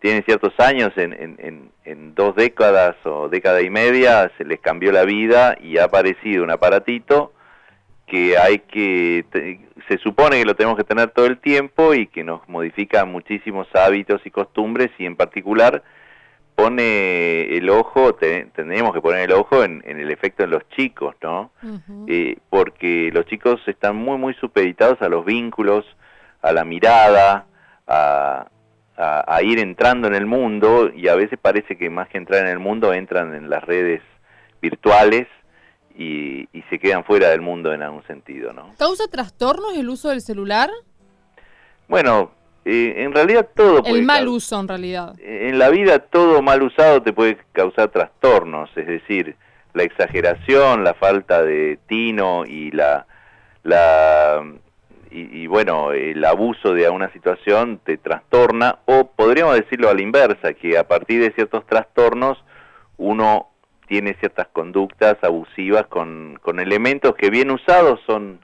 tienen 0.00 0.22
ciertos 0.24 0.52
años, 0.60 0.92
en, 0.96 1.12
en, 1.12 1.36
en, 1.42 1.70
en 1.84 2.14
dos 2.14 2.36
décadas 2.36 2.94
o 3.04 3.28
década 3.28 3.60
y 3.62 3.70
media, 3.70 4.30
se 4.38 4.44
les 4.44 4.60
cambió 4.60 4.92
la 4.92 5.04
vida 5.04 5.56
y 5.60 5.78
ha 5.78 5.84
aparecido 5.84 6.44
un 6.44 6.50
aparatito 6.52 7.32
que 8.10 8.36
hay 8.38 8.60
que, 8.60 9.24
se 9.88 9.98
supone 9.98 10.38
que 10.38 10.44
lo 10.44 10.56
tenemos 10.56 10.76
que 10.78 10.84
tener 10.84 11.10
todo 11.10 11.26
el 11.26 11.38
tiempo 11.38 11.94
y 11.94 12.06
que 12.06 12.24
nos 12.24 12.48
modifica 12.48 13.04
muchísimos 13.04 13.68
hábitos 13.74 14.20
y 14.24 14.30
costumbres 14.30 14.90
y 14.98 15.06
en 15.06 15.14
particular 15.16 15.82
pone 16.54 17.56
el 17.56 17.70
ojo, 17.70 18.14
te- 18.14 18.46
tenemos 18.56 18.92
que 18.92 19.00
poner 19.00 19.30
el 19.30 19.32
ojo 19.32 19.62
en, 19.62 19.82
en 19.86 20.00
el 20.00 20.10
efecto 20.10 20.42
en 20.44 20.50
los 20.50 20.68
chicos, 20.70 21.14
¿no? 21.22 21.52
Eh, 22.08 22.38
porque 22.50 23.10
los 23.12 23.26
chicos 23.26 23.60
están 23.66 23.94
muy, 23.96 24.18
muy 24.18 24.34
supeditados 24.34 25.00
a 25.02 25.08
los 25.08 25.24
vínculos, 25.24 25.84
a 26.42 26.52
la 26.52 26.64
mirada, 26.64 27.46
a, 27.86 28.46
a- 28.96 29.24
a 29.36 29.42
ir 29.42 29.60
entrando 29.60 30.08
en 30.08 30.14
el 30.14 30.26
mundo 30.26 30.90
y 30.94 31.06
a 31.08 31.14
veces 31.14 31.38
parece 31.40 31.76
que 31.76 31.90
más 31.90 32.08
que 32.08 32.18
entrar 32.18 32.40
en 32.44 32.48
el 32.50 32.58
mundo 32.58 32.92
entran 32.92 33.34
en 33.34 33.48
las 33.50 33.62
redes 33.62 34.00
virtuales 34.60 35.28
y, 35.98 36.48
y 36.52 36.62
se 36.70 36.78
quedan 36.78 37.04
fuera 37.04 37.28
del 37.30 37.40
mundo 37.42 37.72
en 37.74 37.82
algún 37.82 38.02
sentido, 38.06 38.52
¿no? 38.54 38.72
¿Causa 38.78 39.08
trastornos 39.08 39.76
el 39.76 39.88
uso 39.90 40.08
del 40.08 40.20
celular? 40.22 40.70
Bueno, 41.88 42.30
Eh, 42.64 43.02
en 43.04 43.12
realidad 43.14 43.48
todo 43.54 43.82
puede 43.82 44.00
El 44.00 44.04
mal 44.04 44.28
uso, 44.28 44.60
en 44.60 44.68
realidad. 44.68 45.14
en 45.20 45.58
la 45.58 45.70
vida 45.70 46.00
todo 46.00 46.42
mal 46.42 46.62
usado 46.62 47.00
te 47.00 47.12
puede 47.14 47.38
causar 47.52 47.88
trastornos, 47.88 48.68
es 48.76 48.86
decir, 48.86 49.36
la 49.72 49.84
exageración, 49.84 50.84
la 50.84 50.92
falta 50.94 51.42
de 51.42 51.78
tino 51.86 52.44
y 52.44 52.70
la, 52.72 53.06
la 53.62 54.44
y, 55.10 55.42
y, 55.42 55.46
bueno, 55.46 55.92
el 55.92 56.22
abuso 56.24 56.74
de 56.74 56.86
una 56.90 57.10
situación 57.12 57.80
te 57.84 57.96
trastorna 57.96 58.80
o 58.84 59.06
podríamos 59.16 59.54
decirlo 59.54 59.88
a 59.88 59.94
la 59.94 60.02
inversa, 60.02 60.52
que 60.52 60.76
a 60.76 60.86
partir 60.86 61.22
de 61.22 61.30
ciertos 61.32 61.64
trastornos 61.66 62.36
uno 62.98 63.48
tiene 63.88 64.14
ciertas 64.20 64.46
conductas 64.48 65.16
abusivas 65.22 65.86
con, 65.86 66.38
con 66.42 66.60
elementos 66.60 67.14
que 67.16 67.30
bien 67.30 67.50
usados 67.50 68.00
son 68.06 68.40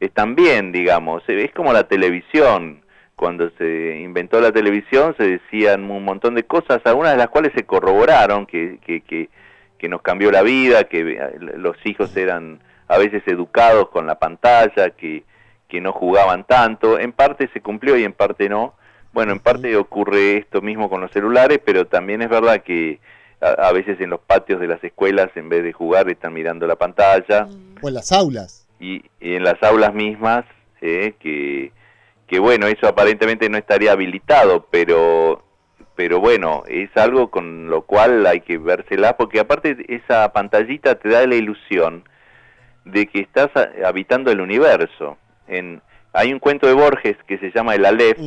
están 0.00 0.34
bien, 0.34 0.72
digamos. 0.72 1.22
Es 1.28 1.52
como 1.52 1.72
la 1.72 1.84
televisión. 1.84 2.82
Cuando 3.14 3.50
se 3.58 3.98
inventó 4.00 4.40
la 4.40 4.50
televisión 4.50 5.14
se 5.18 5.38
decían 5.38 5.90
un 5.90 6.04
montón 6.04 6.34
de 6.34 6.44
cosas, 6.44 6.80
algunas 6.84 7.12
de 7.12 7.18
las 7.18 7.28
cuales 7.28 7.52
se 7.54 7.66
corroboraron, 7.66 8.46
que, 8.46 8.78
que, 8.84 9.02
que, 9.02 9.28
que 9.76 9.88
nos 9.90 10.00
cambió 10.00 10.30
la 10.30 10.40
vida, 10.40 10.84
que 10.84 11.00
eh, 11.00 11.38
los 11.38 11.76
hijos 11.84 12.16
eran 12.16 12.60
a 12.88 12.96
veces 12.96 13.22
educados 13.26 13.90
con 13.90 14.06
la 14.06 14.18
pantalla, 14.18 14.90
que, 14.90 15.24
que 15.68 15.82
no 15.82 15.92
jugaban 15.92 16.44
tanto. 16.44 16.98
En 16.98 17.12
parte 17.12 17.50
se 17.52 17.60
cumplió 17.60 17.98
y 17.98 18.04
en 18.04 18.14
parte 18.14 18.48
no. 18.48 18.72
Bueno, 19.12 19.32
en 19.32 19.40
parte 19.40 19.76
ocurre 19.76 20.38
esto 20.38 20.62
mismo 20.62 20.88
con 20.88 21.02
los 21.02 21.10
celulares, 21.10 21.60
pero 21.62 21.86
también 21.86 22.22
es 22.22 22.30
verdad 22.30 22.62
que 22.62 23.00
a, 23.40 23.68
a 23.68 23.72
veces 23.72 24.00
en 24.00 24.10
los 24.10 24.20
patios 24.20 24.60
de 24.60 24.66
las 24.68 24.82
escuelas, 24.84 25.30
en 25.34 25.48
vez 25.48 25.62
de 25.64 25.72
jugar, 25.72 26.08
están 26.10 26.32
mirando 26.32 26.66
la 26.66 26.76
pantalla 26.76 27.48
O 27.82 27.88
en 27.88 27.94
las 27.94 28.12
aulas. 28.12 28.66
y, 28.78 29.02
y 29.20 29.34
en 29.34 29.44
las 29.44 29.62
aulas 29.62 29.94
mismas, 29.94 30.44
eh, 30.80 31.14
que, 31.20 31.72
que 32.26 32.38
bueno, 32.38 32.66
eso 32.66 32.86
aparentemente 32.86 33.48
no 33.48 33.58
estaría 33.58 33.92
habilitado, 33.92 34.66
pero, 34.70 35.42
pero 35.96 36.20
bueno, 36.20 36.62
es 36.68 36.90
algo 36.96 37.30
con 37.30 37.68
lo 37.68 37.82
cual 37.82 38.26
hay 38.26 38.40
que 38.40 38.58
vérsela, 38.58 39.16
porque 39.16 39.40
aparte 39.40 39.76
esa 39.88 40.32
pantallita 40.32 40.94
te 40.96 41.08
da 41.10 41.26
la 41.26 41.34
ilusión 41.34 42.04
de 42.84 43.06
que 43.06 43.20
estás 43.20 43.50
habitando 43.84 44.30
el 44.30 44.40
universo. 44.40 45.18
En, 45.48 45.82
hay 46.12 46.32
un 46.32 46.38
cuento 46.38 46.66
de 46.66 46.72
Borges 46.72 47.16
que 47.26 47.38
se 47.38 47.50
llama 47.52 47.74
El 47.74 47.84
Aleph, 47.84 48.18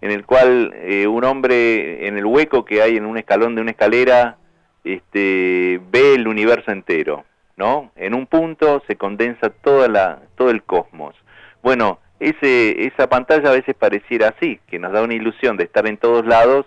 en 0.00 0.10
el 0.10 0.24
cual 0.24 0.72
eh, 0.76 1.06
un 1.06 1.24
hombre 1.24 2.06
en 2.06 2.16
el 2.16 2.24
hueco 2.24 2.64
que 2.64 2.82
hay 2.82 2.96
en 2.96 3.06
un 3.06 3.18
escalón 3.18 3.54
de 3.54 3.62
una 3.62 3.72
escalera 3.72 4.38
este, 4.84 5.80
ve 5.90 6.14
el 6.14 6.26
universo 6.26 6.70
entero, 6.70 7.24
¿no? 7.56 7.92
En 7.96 8.14
un 8.14 8.26
punto 8.26 8.82
se 8.86 8.96
condensa 8.96 9.50
toda 9.50 9.88
la, 9.88 10.22
todo 10.36 10.50
el 10.50 10.62
cosmos. 10.62 11.14
Bueno, 11.62 11.98
ese, 12.18 12.86
esa 12.86 13.08
pantalla 13.08 13.50
a 13.50 13.54
veces 13.54 13.74
pareciera 13.74 14.28
así, 14.28 14.60
que 14.66 14.78
nos 14.78 14.92
da 14.92 15.02
una 15.02 15.14
ilusión 15.14 15.56
de 15.56 15.64
estar 15.64 15.86
en 15.86 15.98
todos 15.98 16.26
lados, 16.26 16.66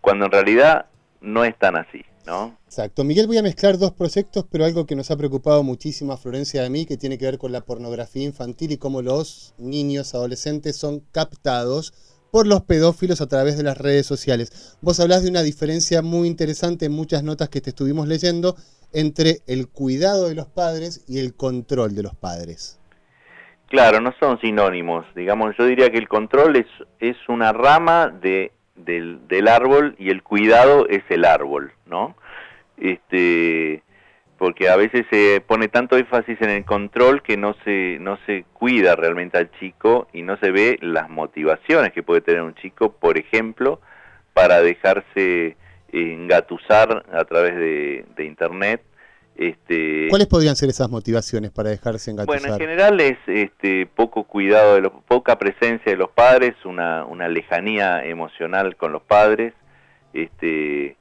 cuando 0.00 0.26
en 0.26 0.32
realidad 0.32 0.86
no 1.20 1.44
es 1.44 1.56
tan 1.56 1.76
así, 1.76 2.04
¿no? 2.26 2.58
Exacto. 2.66 3.04
Miguel, 3.04 3.28
voy 3.28 3.38
a 3.38 3.42
mezclar 3.42 3.78
dos 3.78 3.92
proyectos, 3.92 4.44
pero 4.50 4.64
algo 4.64 4.86
que 4.86 4.96
nos 4.96 5.10
ha 5.12 5.16
preocupado 5.16 5.62
muchísimo 5.62 6.12
a 6.12 6.16
Florencia 6.16 6.62
y 6.62 6.66
a 6.66 6.70
mí, 6.70 6.86
que 6.86 6.96
tiene 6.96 7.18
que 7.18 7.26
ver 7.26 7.38
con 7.38 7.52
la 7.52 7.60
pornografía 7.60 8.24
infantil 8.24 8.72
y 8.72 8.78
cómo 8.78 9.02
los 9.02 9.54
niños, 9.58 10.14
adolescentes 10.14 10.76
son 10.76 11.00
captados 11.12 11.92
por 12.32 12.46
los 12.46 12.62
pedófilos 12.62 13.20
a 13.20 13.28
través 13.28 13.58
de 13.58 13.62
las 13.62 13.76
redes 13.76 14.06
sociales. 14.06 14.78
Vos 14.80 14.98
hablás 15.00 15.22
de 15.22 15.28
una 15.28 15.42
diferencia 15.42 16.00
muy 16.00 16.26
interesante 16.26 16.86
en 16.86 16.92
muchas 16.92 17.22
notas 17.22 17.50
que 17.50 17.60
te 17.60 17.70
estuvimos 17.70 18.08
leyendo 18.08 18.56
entre 18.94 19.40
el 19.46 19.68
cuidado 19.68 20.30
de 20.30 20.34
los 20.34 20.46
padres 20.46 21.04
y 21.06 21.18
el 21.18 21.36
control 21.36 21.94
de 21.94 22.02
los 22.02 22.14
padres. 22.14 22.80
Claro, 23.68 24.00
no 24.00 24.14
son 24.18 24.40
sinónimos. 24.40 25.04
Digamos, 25.14 25.54
yo 25.58 25.66
diría 25.66 25.90
que 25.90 25.98
el 25.98 26.08
control 26.08 26.56
es, 27.00 27.16
una 27.28 27.52
rama 27.52 28.08
de, 28.08 28.52
del, 28.76 29.20
del 29.28 29.46
árbol 29.46 29.94
y 29.98 30.08
el 30.08 30.22
cuidado 30.22 30.88
es 30.88 31.02
el 31.10 31.26
árbol, 31.26 31.72
¿no? 31.84 32.16
Este, 32.78 33.82
porque 34.42 34.68
a 34.68 34.74
veces 34.74 35.06
se 35.08 35.40
pone 35.40 35.68
tanto 35.68 35.96
énfasis 35.96 36.36
en 36.40 36.50
el 36.50 36.64
control 36.64 37.22
que 37.22 37.36
no 37.36 37.54
se, 37.64 37.98
no 38.00 38.18
se 38.26 38.44
cuida 38.52 38.96
realmente 38.96 39.38
al 39.38 39.52
chico 39.60 40.08
y 40.12 40.22
no 40.22 40.36
se 40.38 40.50
ve 40.50 40.80
las 40.82 41.08
motivaciones 41.08 41.92
que 41.92 42.02
puede 42.02 42.22
tener 42.22 42.42
un 42.42 42.56
chico, 42.56 42.90
por 42.90 43.18
ejemplo, 43.18 43.80
para 44.34 44.60
dejarse 44.60 45.56
engatusar 45.92 47.04
a 47.12 47.24
través 47.24 47.54
de, 47.54 48.04
de 48.16 48.24
internet. 48.24 48.82
Este, 49.36 50.08
¿Cuáles 50.10 50.26
podrían 50.26 50.56
ser 50.56 50.70
esas 50.70 50.90
motivaciones 50.90 51.52
para 51.52 51.70
dejarse 51.70 52.12
bueno, 52.12 52.32
en 52.32 52.38
engatusar? 52.38 52.60
general 52.60 53.00
es 53.00 53.18
este, 53.28 53.86
poco 53.86 54.24
cuidado, 54.24 54.74
de 54.74 54.80
los, 54.80 54.92
poca 55.06 55.38
presencia 55.38 55.92
de 55.92 55.96
los 55.96 56.10
padres, 56.10 56.56
una, 56.64 57.04
una 57.04 57.28
lejanía 57.28 58.04
emocional 58.04 58.74
con 58.74 58.90
los 58.90 59.02
padres, 59.02 59.54
este, 60.12 60.96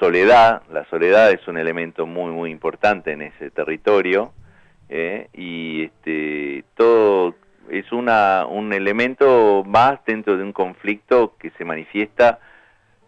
soledad, 0.00 0.62
la 0.72 0.84
soledad 0.86 1.30
es 1.30 1.46
un 1.46 1.58
elemento 1.58 2.06
muy 2.06 2.32
muy 2.32 2.50
importante 2.50 3.12
en 3.12 3.22
ese 3.22 3.50
territorio 3.50 4.32
eh, 4.88 5.28
y 5.34 5.84
este, 5.84 6.64
todo 6.74 7.34
es 7.68 7.92
una, 7.92 8.46
un 8.46 8.72
elemento 8.72 9.62
más 9.64 10.00
dentro 10.04 10.36
de 10.36 10.42
un 10.42 10.52
conflicto 10.52 11.36
que 11.38 11.50
se 11.50 11.64
manifiesta 11.64 12.40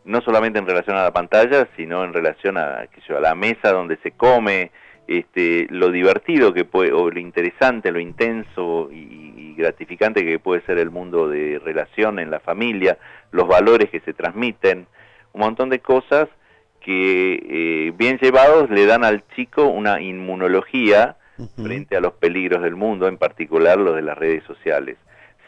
no 0.04 0.20
solamente 0.20 0.58
en 0.58 0.66
relación 0.66 0.96
a 0.96 1.02
la 1.02 1.12
pantalla, 1.12 1.66
sino 1.76 2.04
en 2.04 2.12
relación 2.12 2.56
a, 2.58 2.80
a 2.80 3.20
la 3.20 3.34
mesa 3.34 3.72
donde 3.72 3.96
se 4.02 4.12
come, 4.12 4.70
este, 5.06 5.66
lo 5.70 5.90
divertido 5.90 6.52
que 6.52 6.64
puede, 6.64 6.92
o 6.92 7.10
lo 7.10 7.18
interesante, 7.18 7.90
lo 7.90 8.00
intenso 8.00 8.90
y, 8.92 9.32
y 9.36 9.54
gratificante 9.56 10.24
que 10.24 10.38
puede 10.38 10.60
ser 10.62 10.78
el 10.78 10.90
mundo 10.90 11.28
de 11.28 11.60
relación 11.64 12.18
en 12.18 12.30
la 12.30 12.40
familia, 12.40 12.98
los 13.30 13.48
valores 13.48 13.90
que 13.90 14.00
se 14.00 14.12
transmiten, 14.12 14.86
un 15.32 15.40
montón 15.40 15.68
de 15.70 15.78
cosas 15.78 16.28
que 16.84 17.86
eh, 17.88 17.92
bien 17.96 18.18
llevados 18.18 18.68
le 18.70 18.86
dan 18.86 19.04
al 19.04 19.22
chico 19.36 19.66
una 19.66 20.00
inmunología 20.00 21.16
frente 21.62 21.96
a 21.96 22.00
los 22.00 22.12
peligros 22.14 22.62
del 22.62 22.76
mundo, 22.76 23.08
en 23.08 23.16
particular 23.18 23.78
los 23.78 23.96
de 23.96 24.02
las 24.02 24.16
redes 24.16 24.44
sociales. 24.44 24.96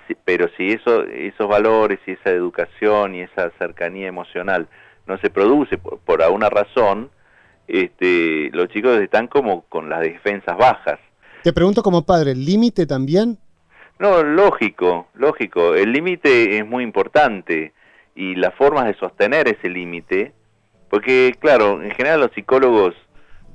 Si- 0.09 0.17
Pero 0.25 0.49
si 0.57 0.73
eso, 0.73 1.05
esos 1.05 1.49
valores 1.49 1.99
y 2.07 2.13
esa 2.13 2.31
educación 2.31 3.15
y 3.15 3.21
esa 3.23 3.51
cercanía 3.59 4.09
emocional 4.09 4.67
no 5.07 5.19
se 5.19 5.31
produce 5.31 5.79
por, 5.79 5.99
por 6.01 6.23
alguna 6.23 6.49
razón, 6.51 7.11
este, 7.69 8.51
los 8.53 8.69
chicos 8.69 9.01
están 9.01 9.27
como 9.29 9.63
con 9.69 9.89
las 9.89 10.01
defensas 10.01 10.57
bajas. 10.57 10.99
Te 11.43 11.53
pregunto 11.53 11.83
como 11.83 12.05
padre, 12.05 12.33
¿el 12.33 12.45
límite 12.45 12.87
también? 12.87 13.39
No, 13.99 14.23
lógico, 14.23 15.09
lógico. 15.15 15.75
El 15.75 15.93
límite 15.93 16.59
es 16.59 16.67
muy 16.67 16.83
importante 16.83 17.73
y 18.15 18.35
las 18.35 18.55
formas 18.55 18.87
de 18.87 18.95
sostener 18.95 19.47
ese 19.49 19.69
límite, 19.69 20.33
porque 20.95 21.35
claro, 21.41 21.83
en 21.83 21.91
general 21.91 22.21
los 22.21 22.31
psicólogos 22.33 22.95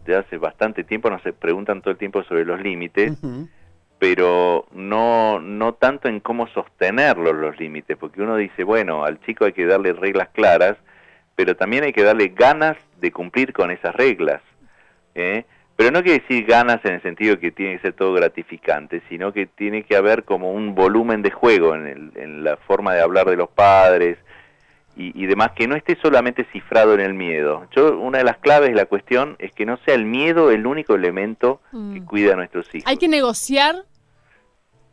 de 0.05 0.17
hace 0.17 0.37
bastante 0.37 0.83
tiempo 0.83 1.09
nos 1.09 1.21
preguntan 1.39 1.81
todo 1.81 1.91
el 1.91 1.97
tiempo 1.97 2.21
sobre 2.23 2.43
los 2.43 2.59
límites, 2.61 3.13
pero 3.97 4.65
no, 4.73 5.39
no 5.39 5.73
tanto 5.73 6.07
en 6.09 6.19
cómo 6.19 6.47
sostenerlos 6.47 7.33
los 7.35 7.57
límites, 7.59 7.95
porque 7.97 8.21
uno 8.21 8.35
dice, 8.35 8.63
bueno, 8.65 9.05
al 9.05 9.21
chico 9.21 9.45
hay 9.45 9.53
que 9.53 9.65
darle 9.65 9.93
reglas 9.93 10.27
claras, 10.33 10.75
pero 11.35 11.55
también 11.55 11.83
hay 11.85 11.93
que 11.93 12.03
darle 12.03 12.27
ganas 12.29 12.75
de 12.99 13.11
cumplir 13.11 13.53
con 13.53 13.71
esas 13.71 13.95
reglas. 13.95 14.41
¿eh? 15.15 15.45
Pero 15.77 15.91
no 15.91 16.03
quiere 16.03 16.19
decir 16.19 16.45
ganas 16.45 16.83
en 16.83 16.95
el 16.95 17.01
sentido 17.01 17.39
que 17.39 17.51
tiene 17.51 17.75
que 17.75 17.81
ser 17.83 17.93
todo 17.93 18.11
gratificante, 18.13 19.01
sino 19.07 19.31
que 19.31 19.45
tiene 19.45 19.83
que 19.83 19.95
haber 19.95 20.23
como 20.25 20.51
un 20.51 20.75
volumen 20.75 21.21
de 21.21 21.31
juego 21.31 21.73
en, 21.75 21.87
el- 21.87 22.11
en 22.15 22.43
la 22.43 22.57
forma 22.57 22.93
de 22.95 23.01
hablar 23.01 23.29
de 23.29 23.37
los 23.37 23.47
padres 23.49 24.17
y, 25.01 25.23
y 25.23 25.25
demás, 25.27 25.51
que 25.55 25.67
no 25.67 25.75
esté 25.75 25.97
solamente 26.01 26.45
cifrado 26.51 26.93
en 26.93 26.99
el 26.99 27.13
miedo. 27.13 27.65
Yo, 27.75 27.97
una 27.97 28.17
de 28.17 28.23
las 28.25 28.37
claves 28.37 28.69
de 28.69 28.75
la 28.75 28.85
cuestión 28.85 29.35
es 29.39 29.51
que 29.53 29.65
no 29.65 29.77
sea 29.85 29.95
el 29.95 30.03
miedo 30.05 30.51
el 30.51 30.67
único 30.67 30.93
elemento 30.95 31.61
que 31.71 31.77
Mm. 32.01 32.05
cuida 32.05 32.33
a 32.33 32.35
nuestros 32.35 32.67
hijos. 32.75 32.85
¿Hay 32.85 32.97
que 32.97 33.07
negociar 33.07 33.75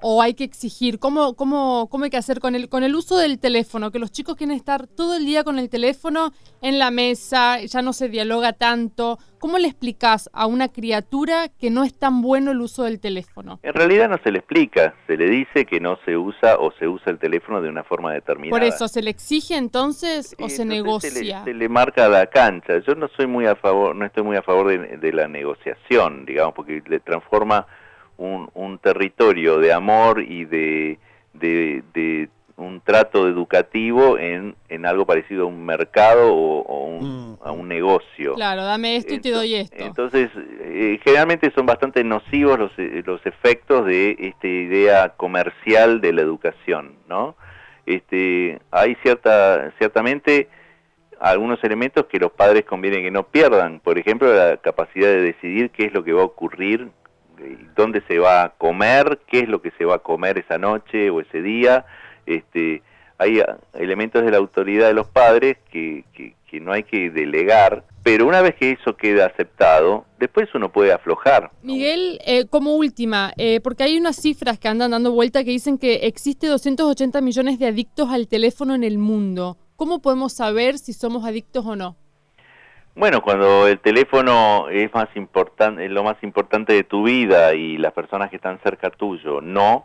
o 0.08 0.22
hay 0.22 0.34
que 0.34 0.44
exigir? 0.44 1.00
¿Cómo, 1.00 1.34
cómo, 1.34 1.88
cómo 1.90 2.04
hay 2.04 2.10
que 2.10 2.16
hacer 2.16 2.38
con 2.38 2.54
el, 2.54 2.68
con 2.68 2.84
el 2.84 2.94
uso 2.94 3.18
del 3.18 3.40
teléfono? 3.40 3.90
Que 3.90 3.98
los 3.98 4.12
chicos 4.12 4.36
quieren 4.36 4.54
estar 4.54 4.86
todo 4.86 5.16
el 5.16 5.26
día 5.26 5.42
con 5.42 5.58
el 5.58 5.68
teléfono 5.68 6.30
en 6.62 6.78
la 6.78 6.92
mesa, 6.92 7.60
ya 7.62 7.82
no 7.82 7.92
se 7.92 8.08
dialoga 8.08 8.52
tanto. 8.52 9.18
¿Cómo 9.40 9.58
le 9.58 9.66
explicas 9.66 10.30
a 10.32 10.46
una 10.46 10.68
criatura 10.68 11.48
que 11.48 11.70
no 11.70 11.82
es 11.82 11.92
tan 11.98 12.22
bueno 12.22 12.52
el 12.52 12.60
uso 12.60 12.84
del 12.84 13.00
teléfono? 13.00 13.58
En 13.64 13.74
realidad 13.74 14.08
no 14.08 14.18
se 14.22 14.30
le 14.30 14.38
explica, 14.38 14.94
se 15.08 15.16
le 15.16 15.28
dice 15.28 15.66
que 15.66 15.80
no 15.80 15.98
se 16.04 16.16
usa 16.16 16.56
o 16.60 16.70
se 16.78 16.86
usa 16.86 17.10
el 17.10 17.18
teléfono 17.18 17.60
de 17.60 17.68
una 17.68 17.82
forma 17.82 18.12
determinada. 18.12 18.60
Por 18.60 18.62
eso, 18.62 18.86
¿se 18.86 19.02
le 19.02 19.10
exige 19.10 19.56
entonces 19.56 20.36
o 20.38 20.48
se 20.48 20.58
Se 20.58 20.64
le, 20.64 20.74
negocia? 20.76 21.42
se 21.42 21.52
le 21.52 21.68
marca 21.68 22.08
la 22.08 22.26
cancha. 22.28 22.78
Yo 22.86 22.94
no 22.94 23.08
soy 23.16 23.26
muy 23.26 23.46
a 23.46 23.56
favor, 23.56 23.96
no 23.96 24.06
estoy 24.06 24.22
muy 24.22 24.36
a 24.36 24.42
favor 24.42 24.68
de, 24.68 24.98
de 24.98 25.12
la 25.12 25.26
negociación, 25.26 26.26
digamos, 26.26 26.54
porque 26.54 26.80
le 26.86 27.00
transforma 27.00 27.66
un, 28.16 28.50
un 28.54 28.78
territorio 28.78 29.58
de 29.58 29.72
amor 29.72 30.22
y 30.22 30.44
de, 30.44 30.98
de, 31.34 31.82
de 31.94 32.28
un 32.56 32.80
trato 32.80 33.28
educativo 33.28 34.18
en, 34.18 34.54
en 34.68 34.86
algo 34.86 35.04
parecido 35.04 35.44
a 35.44 35.46
un 35.46 35.64
mercado 35.64 36.34
o, 36.34 36.62
o 36.62 36.84
un, 36.86 37.38
a 37.42 37.52
un 37.52 37.68
negocio. 37.68 38.34
Claro, 38.34 38.64
dame 38.64 38.96
esto 38.96 39.14
y 39.14 39.20
te 39.20 39.30
doy 39.30 39.54
esto. 39.54 39.76
Entonces, 39.78 40.30
eh, 40.60 40.98
generalmente 41.04 41.52
son 41.54 41.66
bastante 41.66 42.02
nocivos 42.02 42.58
los, 42.58 42.72
eh, 42.78 43.02
los 43.04 43.24
efectos 43.26 43.84
de 43.84 44.16
esta 44.18 44.46
idea 44.46 45.08
comercial 45.10 46.00
de 46.00 46.12
la 46.12 46.22
educación, 46.22 46.96
¿no? 47.08 47.36
este, 47.86 48.58
hay 48.70 48.96
cierta, 48.96 49.72
ciertamente 49.78 50.48
algunos 51.20 51.62
elementos 51.64 52.06
que 52.06 52.18
los 52.18 52.32
padres 52.32 52.64
conviene 52.64 53.00
que 53.00 53.10
no 53.10 53.22
pierdan, 53.22 53.80
por 53.80 53.96
ejemplo, 53.96 54.32
la 54.34 54.58
capacidad 54.58 55.06
de 55.06 55.22
decidir 55.22 55.70
qué 55.70 55.86
es 55.86 55.94
lo 55.94 56.04
que 56.04 56.12
va 56.12 56.22
a 56.22 56.26
ocurrir, 56.26 56.88
dónde 57.76 58.02
se 58.08 58.18
va 58.18 58.44
a 58.44 58.48
comer, 58.50 59.20
qué 59.26 59.40
es 59.40 59.48
lo 59.48 59.60
que 59.60 59.70
se 59.72 59.84
va 59.84 59.96
a 59.96 59.98
comer 59.98 60.38
esa 60.38 60.58
noche 60.58 61.10
o 61.10 61.20
ese 61.20 61.42
día, 61.42 61.84
este, 62.26 62.82
hay 63.18 63.42
elementos 63.74 64.24
de 64.24 64.30
la 64.30 64.36
autoridad 64.36 64.88
de 64.88 64.94
los 64.94 65.06
padres 65.08 65.56
que, 65.70 66.04
que, 66.14 66.34
no 66.58 66.72
hay 66.72 66.84
que 66.84 67.10
delegar, 67.10 67.84
pero 68.02 68.26
una 68.26 68.40
vez 68.40 68.54
que 68.54 68.70
eso 68.70 68.96
queda 68.96 69.26
aceptado, 69.26 70.06
después 70.18 70.48
uno 70.54 70.72
puede 70.72 70.90
aflojar. 70.90 71.50
Miguel, 71.62 72.18
eh, 72.24 72.46
como 72.46 72.76
última, 72.76 73.34
eh, 73.36 73.60
porque 73.60 73.82
hay 73.82 73.98
unas 73.98 74.16
cifras 74.16 74.58
que 74.58 74.66
andan 74.66 74.92
dando 74.92 75.12
vuelta 75.12 75.44
que 75.44 75.50
dicen 75.50 75.76
que 75.76 76.06
existe 76.06 76.46
280 76.46 77.20
millones 77.20 77.58
de 77.58 77.66
adictos 77.66 78.08
al 78.08 78.26
teléfono 78.26 78.74
en 78.74 78.84
el 78.84 78.96
mundo. 78.96 79.58
¿Cómo 79.76 80.00
podemos 80.00 80.32
saber 80.32 80.78
si 80.78 80.94
somos 80.94 81.26
adictos 81.26 81.66
o 81.66 81.76
no? 81.76 81.98
Bueno, 82.96 83.20
cuando 83.20 83.68
el 83.68 83.78
teléfono 83.78 84.70
es 84.70 84.92
más 84.94 85.08
importante, 85.16 85.84
es 85.84 85.90
lo 85.90 86.02
más 86.02 86.16
importante 86.22 86.72
de 86.72 86.82
tu 86.82 87.02
vida 87.02 87.52
y 87.54 87.76
las 87.76 87.92
personas 87.92 88.30
que 88.30 88.36
están 88.36 88.58
cerca 88.62 88.88
tuyo 88.88 89.42
no, 89.42 89.84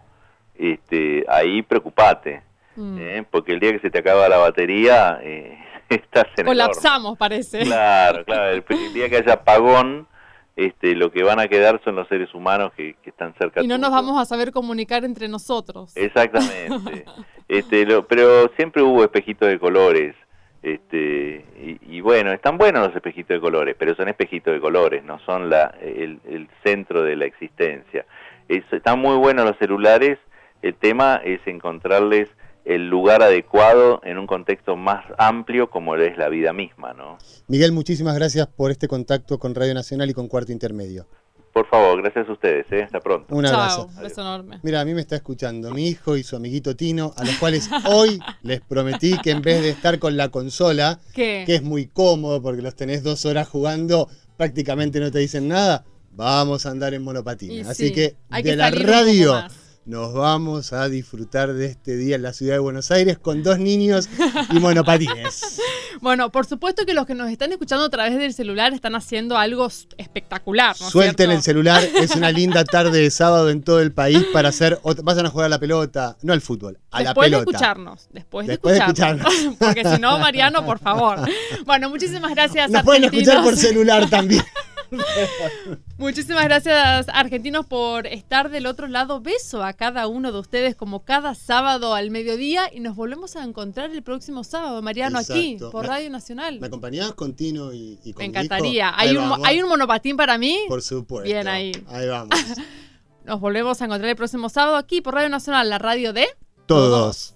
este, 0.57 1.25
ahí 1.27 1.61
preocupate, 1.61 2.41
mm. 2.77 2.97
¿eh? 2.97 3.25
porque 3.29 3.51
el 3.51 3.59
día 3.59 3.73
que 3.73 3.79
se 3.79 3.89
te 3.89 3.99
acaba 3.99 4.29
la 4.29 4.37
batería 4.37 5.19
eh, 5.21 5.59
estás 5.89 6.27
en 6.37 6.45
colapsamos, 6.45 7.17
parece. 7.17 7.63
Claro, 7.63 8.23
claro. 8.23 8.49
El, 8.49 8.93
día 8.93 9.09
que 9.09 9.17
haya 9.17 9.33
apagón, 9.33 10.07
este, 10.55 10.95
lo 10.95 11.11
que 11.11 11.23
van 11.23 11.41
a 11.41 11.49
quedar 11.49 11.81
son 11.83 11.95
los 11.95 12.07
seres 12.07 12.33
humanos 12.33 12.71
que, 12.77 12.95
están 13.03 13.33
cerca. 13.37 13.61
Y 13.61 13.67
no 13.67 13.77
nos 13.77 13.91
vamos 13.91 14.21
a 14.21 14.23
saber 14.23 14.53
comunicar 14.53 15.03
entre 15.03 15.27
nosotros. 15.27 15.91
Exactamente. 15.97 17.03
este, 17.49 17.85
pero 18.03 18.49
siempre 18.55 18.81
hubo 18.81 19.03
espejitos 19.03 19.49
de 19.49 19.59
colores. 19.59 20.15
Este, 20.63 21.43
y, 21.81 22.01
bueno, 22.01 22.31
están 22.31 22.57
buenos 22.57 22.87
los 22.87 22.95
espejitos 22.95 23.35
de 23.35 23.41
colores, 23.41 23.75
pero 23.77 23.95
son 23.95 24.09
espejitos 24.09 24.53
de 24.53 24.59
colores, 24.59 25.03
no 25.03 25.19
son 25.25 25.49
la, 25.49 25.75
el, 25.81 26.19
centro 26.63 27.03
de 27.03 27.15
la 27.15 27.25
existencia. 27.25 28.05
están 28.47 28.99
muy 28.99 29.17
buenos 29.17 29.45
los 29.45 29.57
celulares, 29.57 30.19
el 30.61 30.75
tema 30.75 31.19
es 31.23 31.39
encontrarles 31.47 32.27
el 32.63 32.87
lugar 32.89 33.23
adecuado 33.23 34.01
en 34.03 34.19
un 34.19 34.27
contexto 34.27 34.75
más 34.75 35.03
amplio 35.17 35.71
como 35.71 35.95
es 35.95 36.15
la 36.15 36.29
vida 36.29 36.53
misma, 36.53 36.93
¿no? 36.93 37.17
Miguel, 37.47 37.71
muchísimas 37.71 38.15
gracias 38.15 38.45
por 38.45 38.69
este 38.69 38.87
contacto 38.87 39.39
con 39.39 39.55
Radio 39.55 39.73
Nacional 39.73 40.11
y 40.11 40.13
con 40.13 40.27
Cuarto 40.27 40.51
Intermedio. 40.51 41.07
Por 41.53 41.67
favor, 41.67 42.01
gracias 42.01 42.29
a 42.29 42.31
ustedes, 42.31 42.65
¿eh? 42.71 42.83
hasta 42.83 43.01
pronto. 43.01 43.35
Un 43.35 43.45
abrazo. 43.45 43.89
Chao, 43.93 44.03
beso 44.03 44.21
enorme. 44.21 44.59
Mira, 44.63 44.79
a 44.79 44.85
mí 44.85 44.93
me 44.93 45.01
está 45.01 45.17
escuchando 45.17 45.71
mi 45.71 45.87
hijo 45.87 46.15
y 46.15 46.23
su 46.23 46.37
amiguito 46.37 46.75
Tino, 46.77 47.13
a 47.17 47.25
los 47.25 47.35
cuales 47.35 47.69
hoy 47.85 48.19
les 48.41 48.61
prometí 48.61 49.17
que 49.19 49.31
en 49.31 49.41
vez 49.41 49.61
de 49.61 49.69
estar 49.69 49.99
con 49.99 50.15
la 50.15 50.29
consola, 50.29 50.99
que 51.13 51.43
es 51.47 51.61
muy 51.61 51.87
cómodo 51.87 52.41
porque 52.41 52.61
los 52.61 52.75
tenés 52.75 53.03
dos 53.03 53.25
horas 53.25 53.49
jugando, 53.49 54.07
prácticamente 54.37 54.99
no 55.01 55.11
te 55.11 55.19
dicen 55.19 55.49
nada, 55.49 55.83
vamos 56.13 56.65
a 56.65 56.71
andar 56.71 56.93
en 56.93 57.03
monopatín. 57.03 57.65
Así 57.65 57.91
que 57.91 58.15
de 58.29 58.55
la 58.55 58.71
radio 58.71 59.43
nos 59.91 60.13
vamos 60.13 60.71
a 60.71 60.87
disfrutar 60.87 61.51
de 61.51 61.65
este 61.65 61.97
día 61.97 62.15
en 62.15 62.21
la 62.21 62.31
ciudad 62.31 62.53
de 62.53 62.59
Buenos 62.59 62.91
Aires 62.91 63.19
con 63.19 63.43
dos 63.43 63.59
niños 63.59 64.07
y 64.49 64.57
monopatines. 64.57 65.59
bueno, 66.01 66.31
por 66.31 66.45
supuesto 66.45 66.85
que 66.85 66.93
los 66.93 67.05
que 67.05 67.13
nos 67.13 67.29
están 67.29 67.51
escuchando 67.51 67.83
a 67.83 67.89
través 67.89 68.17
del 68.17 68.33
celular 68.33 68.71
están 68.71 68.95
haciendo 68.95 69.37
algo 69.37 69.67
espectacular. 69.97 70.77
¿no 70.79 70.89
Suelten 70.89 71.31
el 71.31 71.41
celular, 71.41 71.83
es 71.83 72.15
una 72.15 72.31
linda 72.31 72.63
tarde 72.63 73.01
de 73.01 73.11
sábado 73.11 73.49
en 73.49 73.63
todo 73.63 73.81
el 73.81 73.91
país 73.91 74.25
para 74.31 74.47
hacer, 74.47 74.79
vayan 75.03 75.25
a 75.25 75.29
jugar 75.29 75.47
a 75.47 75.49
la 75.49 75.59
pelota, 75.59 76.15
no 76.21 76.31
al 76.31 76.39
fútbol, 76.39 76.79
a 76.89 77.03
la 77.03 77.13
pelota. 77.13 77.27
Después 77.27 77.31
de 77.31 77.37
escucharnos, 77.37 78.07
después, 78.13 78.47
de 78.47 78.53
escucharnos. 78.53 79.33
Porque 79.59 79.83
si 79.83 79.99
no, 79.99 80.17
Mariano, 80.19 80.65
por 80.65 80.79
favor. 80.79 81.19
Bueno, 81.65 81.89
muchísimas 81.89 82.31
gracias. 82.31 82.71
Nos 82.71 82.83
pueden 82.83 83.03
escuchar 83.03 83.43
por 83.43 83.55
celular 83.57 84.09
también. 84.09 84.43
Muchísimas 85.97 86.43
gracias 86.43 87.07
argentinos 87.09 87.65
por 87.65 88.07
estar 88.07 88.49
del 88.49 88.65
otro 88.65 88.87
lado. 88.87 89.21
Beso 89.21 89.63
a 89.63 89.73
cada 89.73 90.07
uno 90.07 90.31
de 90.31 90.39
ustedes 90.39 90.75
como 90.75 91.03
cada 91.03 91.35
sábado 91.35 91.93
al 91.93 92.11
mediodía 92.11 92.69
y 92.73 92.79
nos 92.79 92.95
volvemos 92.95 93.35
a 93.35 93.43
encontrar 93.43 93.91
el 93.91 94.03
próximo 94.03 94.43
sábado, 94.43 94.81
Mariano, 94.81 95.19
aquí 95.19 95.57
por 95.71 95.87
Radio 95.87 96.09
Nacional. 96.09 96.59
¿Me 96.59 96.67
acompañás 96.67 97.13
con 97.13 97.35
Tino 97.35 97.73
y, 97.73 97.97
con 98.13 98.19
Me 98.19 98.25
encantaría. 98.25 98.93
¿Hay 98.97 99.15
un, 99.15 99.45
¿Hay 99.45 99.61
un 99.61 99.69
monopatín 99.69 100.17
para 100.17 100.37
mí? 100.37 100.59
Por 100.67 100.81
supuesto. 100.81 101.25
Bien 101.25 101.47
ahí. 101.47 101.71
Ahí 101.87 102.07
vamos. 102.07 102.35
nos 103.25 103.39
volvemos 103.39 103.81
a 103.81 103.85
encontrar 103.85 104.09
el 104.09 104.15
próximo 104.15 104.49
sábado 104.49 104.77
aquí 104.77 105.01
por 105.01 105.13
Radio 105.13 105.29
Nacional, 105.29 105.69
la 105.69 105.77
radio 105.77 106.13
de 106.13 106.27
todos. 106.65 107.35